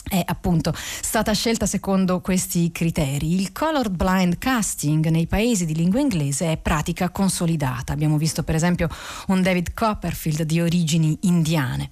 è 0.09 0.23
appunto 0.25 0.73
stata 0.75 1.33
scelta 1.33 1.67
secondo 1.67 2.21
questi 2.21 2.73
criteri. 2.73 3.35
Il 3.35 3.53
colored 3.53 3.95
blind 3.95 4.39
casting 4.39 5.07
nei 5.09 5.27
paesi 5.27 5.67
di 5.67 5.75
lingua 5.75 6.01
inglese 6.01 6.53
è 6.53 6.57
pratica 6.57 7.11
consolidata. 7.11 7.93
Abbiamo 7.93 8.17
visto 8.17 8.43
per 8.43 8.55
esempio 8.55 8.89
un 9.29 9.43
David 9.43 9.75
Copperfield 9.75 10.43
di 10.43 10.61
origini 10.61 11.17
indiane. 11.23 11.91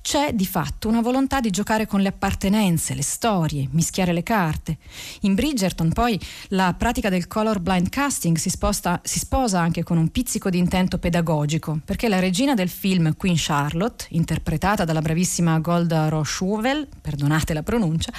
C'è 0.00 0.32
di 0.32 0.46
fatto 0.46 0.88
una 0.88 1.00
volontà 1.00 1.40
di 1.40 1.50
giocare 1.50 1.86
con 1.86 2.00
le 2.00 2.08
appartenenze, 2.08 2.94
le 2.94 3.02
storie, 3.02 3.68
mischiare 3.70 4.12
le 4.12 4.22
carte. 4.22 4.78
In 5.20 5.34
Bridgerton 5.34 5.92
poi 5.92 6.20
la 6.48 6.74
pratica 6.76 7.08
del 7.08 7.26
color 7.26 7.60
blind 7.60 7.88
casting 7.88 8.36
si, 8.36 8.50
sposta, 8.50 9.00
si 9.04 9.18
sposa 9.18 9.60
anche 9.60 9.82
con 9.82 9.96
un 9.96 10.08
pizzico 10.08 10.50
di 10.50 10.58
intento 10.58 10.98
pedagogico, 10.98 11.78
perché 11.84 12.08
la 12.08 12.18
regina 12.18 12.54
del 12.54 12.68
film 12.68 13.14
Queen 13.16 13.36
Charlotte, 13.38 14.06
interpretata 14.10 14.84
dalla 14.84 15.00
bravissima 15.00 15.58
Golda 15.60 16.08
Rochouvel, 16.08 16.88
perdonate 17.00 17.51
scusate 17.52 17.54
la 17.54 17.62
pronuncia, 17.62 18.12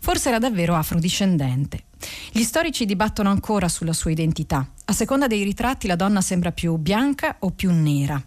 forse 0.00 0.28
era 0.28 0.38
davvero 0.38 0.74
afrodiscendente. 0.74 1.84
Gli 2.32 2.42
storici 2.42 2.84
dibattono 2.84 3.30
ancora 3.30 3.68
sulla 3.68 3.92
sua 3.92 4.10
identità. 4.10 4.66
A 4.86 4.92
seconda 4.92 5.28
dei 5.28 5.44
ritratti 5.44 5.86
la 5.86 5.94
donna 5.94 6.20
sembra 6.20 6.50
più 6.50 6.76
bianca 6.76 7.36
o 7.40 7.50
più 7.50 7.70
nera. 7.70 8.20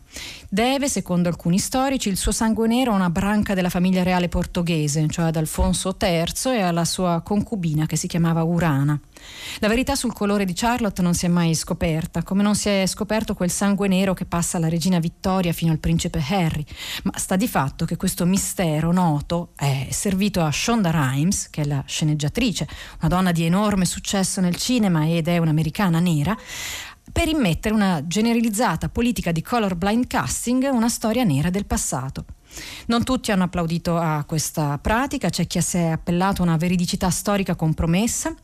Deve, 0.49 0.87
secondo 0.87 1.27
alcuni 1.27 1.59
storici, 1.59 2.07
il 2.07 2.15
suo 2.15 2.31
sangue 2.31 2.67
nero 2.67 2.93
a 2.93 2.95
una 2.95 3.09
branca 3.09 3.53
della 3.53 3.69
famiglia 3.69 4.03
reale 4.03 4.29
portoghese, 4.29 5.05
cioè 5.09 5.25
ad 5.25 5.35
Alfonso 5.35 5.97
III 5.99 6.55
e 6.55 6.61
alla 6.61 6.85
sua 6.85 7.21
concubina 7.21 7.85
che 7.85 7.97
si 7.97 8.07
chiamava 8.07 8.43
Urana. 8.43 8.97
La 9.59 9.67
verità 9.67 9.95
sul 9.95 10.13
colore 10.13 10.45
di 10.45 10.53
Charlotte 10.53 11.01
non 11.01 11.13
si 11.13 11.25
è 11.25 11.29
mai 11.29 11.55
scoperta, 11.55 12.23
come 12.23 12.43
non 12.43 12.55
si 12.55 12.69
è 12.69 12.85
scoperto 12.85 13.33
quel 13.33 13.49
sangue 13.49 13.87
nero 13.87 14.13
che 14.13 14.25
passa 14.25 14.57
alla 14.57 14.69
regina 14.69 14.99
Vittoria 14.99 15.53
fino 15.53 15.71
al 15.71 15.79
principe 15.79 16.23
Harry, 16.29 16.65
ma 17.03 17.17
sta 17.17 17.35
di 17.35 17.47
fatto 17.47 17.85
che 17.85 17.95
questo 17.95 18.25
mistero 18.25 18.91
noto 18.91 19.51
è 19.55 19.87
servito 19.91 20.41
a 20.41 20.51
Shonda 20.51 20.91
Rhimes, 20.91 21.49
che 21.49 21.61
è 21.61 21.65
la 21.65 21.83
sceneggiatrice, 21.85 22.67
una 22.99 23.09
donna 23.09 23.31
di 23.31 23.43
enorme 23.43 23.85
successo 23.85 24.41
nel 24.41 24.55
cinema 24.55 25.07
ed 25.07 25.27
è 25.27 25.37
un'americana 25.37 25.99
nera, 25.99 26.37
per 27.11 27.27
immettere 27.27 27.73
una 27.73 28.05
generalizzata 28.05 28.89
politica 28.89 29.31
di 29.31 29.41
colorblind 29.41 30.07
casting, 30.07 30.69
una 30.71 30.89
storia 30.89 31.23
nera 31.23 31.49
del 31.49 31.65
passato. 31.65 32.25
Non 32.87 33.03
tutti 33.03 33.31
hanno 33.31 33.43
applaudito 33.43 33.97
a 33.97 34.23
questa 34.25 34.77
pratica, 34.79 35.29
c'è 35.29 35.45
chi 35.47 35.61
si 35.61 35.77
è 35.77 35.87
appellato 35.87 36.41
a 36.41 36.45
una 36.45 36.57
veridicità 36.57 37.09
storica 37.09 37.55
compromessa 37.55 38.35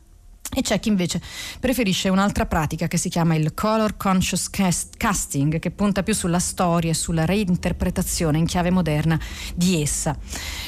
e 0.54 0.60
c'è 0.60 0.78
chi 0.78 0.90
invece 0.90 1.20
preferisce 1.60 2.10
un'altra 2.10 2.44
pratica 2.44 2.86
che 2.86 2.98
si 2.98 3.08
chiama 3.08 3.34
il 3.34 3.54
color 3.54 3.96
conscious 3.96 4.50
cast- 4.50 4.96
casting, 4.98 5.58
che 5.58 5.70
punta 5.70 6.02
più 6.02 6.12
sulla 6.14 6.38
storia 6.38 6.90
e 6.90 6.94
sulla 6.94 7.24
reinterpretazione 7.24 8.36
in 8.36 8.44
chiave 8.44 8.70
moderna 8.70 9.18
di 9.54 9.80
essa. 9.80 10.16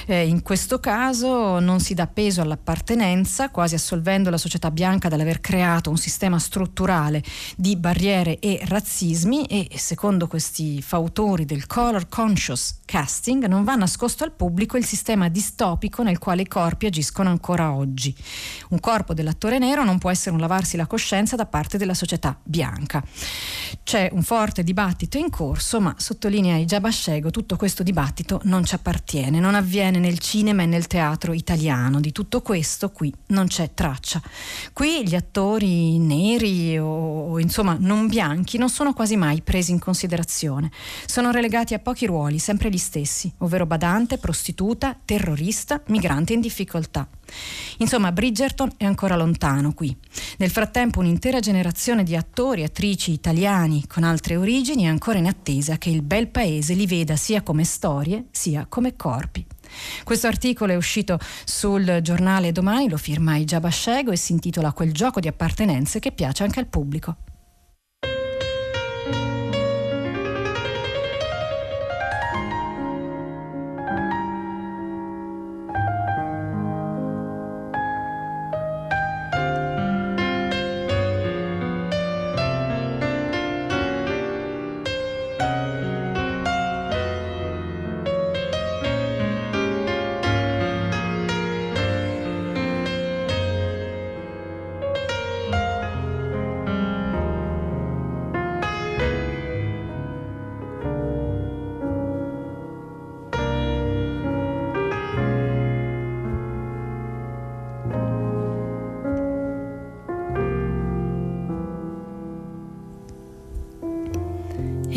Eh, 0.06 0.26
in 0.26 0.42
questo 0.42 0.80
caso 0.80 1.58
non 1.58 1.80
si 1.80 1.92
dà 1.92 2.06
peso 2.06 2.40
all'appartenenza, 2.40 3.50
quasi 3.50 3.74
assolvendo 3.74 4.30
la 4.30 4.38
società 4.38 4.70
bianca 4.70 5.08
dall'aver 5.08 5.40
creato 5.40 5.90
un 5.90 5.98
sistema 5.98 6.38
strutturale 6.38 7.22
di 7.56 7.76
barriere 7.76 8.38
e 8.38 8.60
razzismi 8.64 9.44
e 9.44 9.68
secondo 9.74 10.26
questi 10.26 10.80
fautori 10.80 11.44
del 11.44 11.66
color 11.66 12.08
conscious 12.08 12.76
casting 12.86 13.44
non 13.46 13.64
va 13.64 13.74
nascosto 13.74 14.24
al 14.24 14.32
pubblico 14.32 14.78
il 14.78 14.84
sistema 14.84 15.28
distopico 15.28 16.02
nel 16.02 16.18
quale 16.18 16.42
i 16.42 16.48
corpi 16.48 16.86
agiscono 16.86 17.28
ancora 17.28 17.74
oggi. 17.74 18.14
Un 18.70 18.80
corpo 18.80 19.12
dell'attore 19.12 19.58
nero 19.58 19.73
non 19.82 19.98
può 19.98 20.10
essere 20.10 20.34
un 20.34 20.40
lavarsi 20.40 20.76
la 20.76 20.86
coscienza 20.86 21.34
da 21.34 21.46
parte 21.46 21.78
della 21.78 21.94
società 21.94 22.38
bianca. 22.42 23.02
C'è 23.82 24.10
un 24.12 24.22
forte 24.22 24.62
dibattito 24.62 25.18
in 25.18 25.30
corso, 25.30 25.80
ma 25.80 25.94
sottolinea 25.98 26.56
Ijabashego, 26.56 27.30
tutto 27.30 27.56
questo 27.56 27.82
dibattito 27.82 28.40
non 28.44 28.64
ci 28.64 28.74
appartiene, 28.74 29.40
non 29.40 29.54
avviene 29.54 29.98
nel 29.98 30.18
cinema 30.18 30.62
e 30.62 30.66
nel 30.66 30.86
teatro 30.86 31.32
italiano. 31.32 32.00
Di 32.00 32.12
tutto 32.12 32.42
questo 32.42 32.90
qui 32.90 33.12
non 33.28 33.46
c'è 33.46 33.72
traccia. 33.74 34.22
Qui 34.72 35.06
gli 35.06 35.14
attori 35.14 35.98
neri 35.98 36.78
o, 36.78 37.30
o 37.30 37.38
insomma 37.40 37.76
non 37.78 38.06
bianchi 38.06 38.58
non 38.58 38.68
sono 38.68 38.92
quasi 38.92 39.16
mai 39.16 39.42
presi 39.42 39.70
in 39.70 39.78
considerazione. 39.78 40.70
Sono 41.06 41.30
relegati 41.30 41.74
a 41.74 41.78
pochi 41.78 42.06
ruoli, 42.06 42.38
sempre 42.38 42.70
gli 42.70 42.78
stessi, 42.78 43.32
ovvero 43.38 43.66
badante, 43.66 44.18
prostituta, 44.18 44.96
terrorista, 45.04 45.80
migrante 45.86 46.32
in 46.32 46.40
difficoltà. 46.40 47.08
Insomma, 47.78 48.12
Bridgerton 48.12 48.72
è 48.76 48.84
ancora 48.84 49.16
lontano 49.16 49.63
qui. 49.72 49.96
Nel 50.38 50.50
frattempo 50.50 51.00
un'intera 51.00 51.40
generazione 51.40 52.02
di 52.02 52.16
attori 52.16 52.60
e 52.60 52.64
attrici 52.64 53.12
italiani 53.12 53.86
con 53.86 54.02
altre 54.02 54.36
origini 54.36 54.82
è 54.84 54.88
ancora 54.88 55.18
in 55.18 55.26
attesa 55.26 55.78
che 55.78 55.90
il 55.90 56.02
bel 56.02 56.28
paese 56.28 56.74
li 56.74 56.86
veda 56.86 57.16
sia 57.16 57.42
come 57.42 57.64
storie 57.64 58.26
sia 58.30 58.66
come 58.68 58.96
corpi. 58.96 59.46
Questo 60.04 60.26
articolo 60.26 60.72
è 60.72 60.76
uscito 60.76 61.18
sul 61.44 62.00
giornale 62.02 62.52
Domani, 62.52 62.88
lo 62.88 62.96
firma 62.96 63.36
Ijaba 63.36 63.70
Shego 63.70 64.10
e 64.10 64.16
si 64.16 64.32
intitola 64.32 64.72
Quel 64.72 64.92
gioco 64.92 65.20
di 65.20 65.28
appartenenze 65.28 65.98
che 65.98 66.12
piace 66.12 66.42
anche 66.42 66.60
al 66.60 66.66
pubblico. 66.66 67.16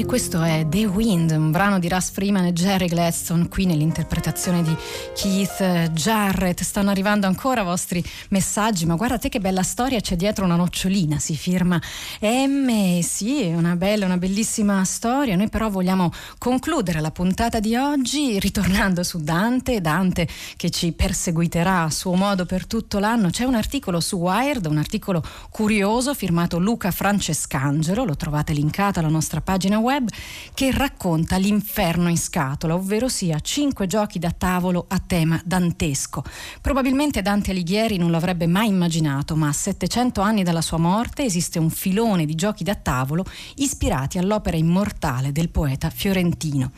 Questo 0.06 0.44
è 0.44 0.64
The 0.70 0.86
Wind, 0.86 1.32
un 1.32 1.50
brano 1.50 1.80
di 1.80 1.90
Russ 1.90 2.12
Freeman 2.12 2.46
e 2.46 2.54
Jerry 2.54 2.86
Gladstone 2.86 3.48
qui 3.48 3.66
nell'interpretazione 3.66 4.62
di 4.62 4.76
Keith 5.16 5.90
Jarrett. 5.92 6.62
Stanno 6.62 6.92
arrivando 6.92 7.26
ancora 7.26 7.64
vostri 7.64 8.04
messaggi, 8.30 8.86
ma 8.86 8.94
guarda 8.94 9.18
te 9.18 9.28
che 9.28 9.40
bella 9.40 9.64
storia 9.64 10.00
c'è 10.00 10.16
dietro 10.16 10.46
una 10.46 10.56
nocciolina, 10.56 11.18
si 11.18 11.36
firma 11.36 11.82
M. 12.22 13.00
Sì, 13.02 13.42
è 13.42 13.56
una 13.56 13.76
bella, 13.76 14.06
una 14.06 14.18
bellissima 14.18 14.84
storia. 14.86 15.36
Noi 15.36 15.50
però 15.50 15.68
vogliamo 15.68 16.12
concludere 16.38 17.02
la 17.02 17.10
puntata 17.10 17.60
di 17.60 17.76
oggi 17.76 18.38
ritornando 18.38 19.02
su 19.02 19.18
Dante, 19.24 19.82
Dante 19.82 20.28
che 20.58 20.70
ci 20.70 20.92
perseguiterà 20.92 21.82
a 21.82 21.90
suo 21.90 22.14
modo 22.14 22.46
per 22.46 22.68
tutto 22.68 23.00
l'anno. 23.00 23.32
C'è 23.32 23.46
un 23.46 23.56
articolo 23.56 24.00
su 24.00 24.18
Wired, 24.18 24.68
un 24.68 24.78
articolo 24.78 25.24
curioso 25.50 26.14
firmato 26.14 26.60
Luca 26.60 26.92
Francescangelo, 26.92 28.06
lo 28.06 28.16
trovate 28.16 28.54
linkato 28.54 29.00
alla 29.00 29.10
nostra 29.10 29.42
pagina 29.42 29.80
web 29.80 29.86
web 29.88 30.10
che 30.54 30.72
racconta 30.72 31.38
l'inferno 31.38 32.10
in 32.10 32.18
scatola, 32.18 32.76
ovvero 32.76 33.08
sia 33.08 33.40
cinque 33.40 33.88
giochi 33.88 34.20
da 34.20 34.32
tavolo 34.32 34.86
a 34.90 35.00
tema 35.00 35.42
dantesco. 35.46 36.24
Probabilmente 36.60 37.22
Dante 37.22 37.52
Alighieri 37.52 37.98
non 37.98 38.12
l'avrebbe 38.12 38.48
mai 38.48 38.68
immaginato, 38.68 39.36
ma 39.36 39.48
a 39.48 39.54
700 39.54 40.20
anni 40.20 40.44
dalla 40.44 40.62
sua 40.62 40.78
morte 40.78 41.24
esiste 41.24 41.58
un 41.58 41.70
filone 41.70 42.26
di 42.26 42.36
giochi 42.36 42.64
da 42.64 42.76
tavolo 42.76 43.24
ispirati 43.56 44.18
all'opera 44.18 44.58
immortale 44.58 45.32
del 45.32 45.50
poeta 45.50 45.90
fiorentino. 45.90 46.72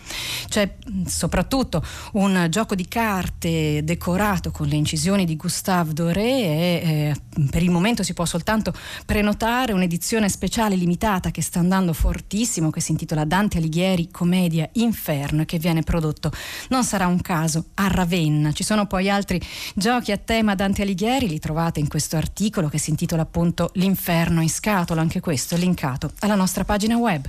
C'è 0.47 0.75
soprattutto 1.05 1.83
un 2.13 2.47
gioco 2.49 2.75
di 2.75 2.87
carte 2.87 3.83
decorato 3.83 4.51
con 4.51 4.67
le 4.67 4.75
incisioni 4.75 5.25
di 5.25 5.35
Gustave 5.35 5.93
Doré 5.93 6.21
e 6.21 6.81
eh, 6.83 7.47
per 7.49 7.63
il 7.63 7.71
momento 7.71 8.03
si 8.03 8.13
può 8.13 8.25
soltanto 8.25 8.73
prenotare 9.05 9.73
un'edizione 9.73 10.29
speciale 10.29 10.75
limitata 10.75 11.31
che 11.31 11.41
sta 11.41 11.59
andando 11.59 11.93
fortissimo, 11.93 12.69
che 12.69 12.81
si 12.81 12.91
intitola 12.99 13.23
Dante 13.23 13.59
Alighieri 13.59 14.09
Commedia 14.11 14.67
Inferno 14.73 15.45
che 15.45 15.57
viene 15.57 15.83
prodotto, 15.83 16.31
non 16.67 16.83
sarà 16.83 17.07
un 17.07 17.21
caso, 17.21 17.67
a 17.75 17.87
Ravenna. 17.87 18.51
Ci 18.51 18.63
sono 18.63 18.87
poi 18.87 19.09
altri 19.09 19.41
giochi 19.73 20.11
a 20.11 20.17
tema 20.17 20.53
Dante 20.53 20.81
Alighieri, 20.81 21.29
li 21.29 21.39
trovate 21.39 21.79
in 21.79 21.87
questo 21.87 22.17
articolo 22.17 22.67
che 22.67 22.77
si 22.77 22.89
intitola 22.89 23.21
appunto 23.21 23.71
L'inferno 23.75 24.41
in 24.41 24.49
scatola, 24.49 24.99
anche 24.99 25.21
questo 25.21 25.55
linkato 25.55 26.11
alla 26.19 26.35
nostra 26.35 26.65
pagina 26.65 26.97
web. 26.97 27.25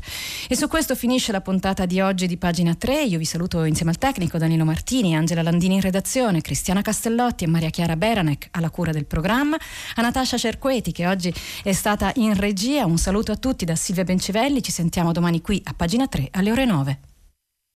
E 0.48 0.56
su 0.56 0.66
questo 0.66 0.96
finisce 0.96 1.30
la 1.30 1.40
puntata 1.40 1.86
di 1.86 2.00
oggi 2.00 2.26
di 2.26 2.36
pagina 2.36 2.74
3. 2.74 3.04
Io 3.04 3.18
vi 3.18 3.24
saluto 3.24 3.62
insieme 3.62 3.92
al 3.92 3.98
tecnico 3.98 4.38
Danilo 4.38 4.64
Martini, 4.64 5.14
Angela 5.14 5.42
Landini 5.42 5.74
in 5.74 5.80
redazione, 5.80 6.40
Cristiana 6.40 6.82
Castellotti 6.82 7.44
e 7.44 7.46
Maria 7.46 7.70
Chiara 7.70 7.94
Beranec 7.94 8.48
alla 8.52 8.70
cura 8.70 8.90
del 8.90 9.04
programma, 9.04 9.56
a 9.94 10.02
Natascia 10.02 10.36
Cerqueti 10.36 10.90
che 10.90 11.06
oggi 11.06 11.32
è 11.62 11.72
stata 11.72 12.10
in 12.16 12.34
regia. 12.34 12.86
Un 12.86 12.98
saluto 12.98 13.30
a 13.30 13.36
tutti 13.36 13.64
da 13.64 13.76
Silvia 13.76 14.02
Bencivelli, 14.04 14.62
ci 14.62 14.72
sentiamo 14.72 15.12
domani 15.12 15.40
qui 15.40 15.59
a 15.64 15.74
pagina 15.74 16.06
3 16.06 16.28
alle 16.32 16.50
ore 16.50 16.64
9. 16.64 16.98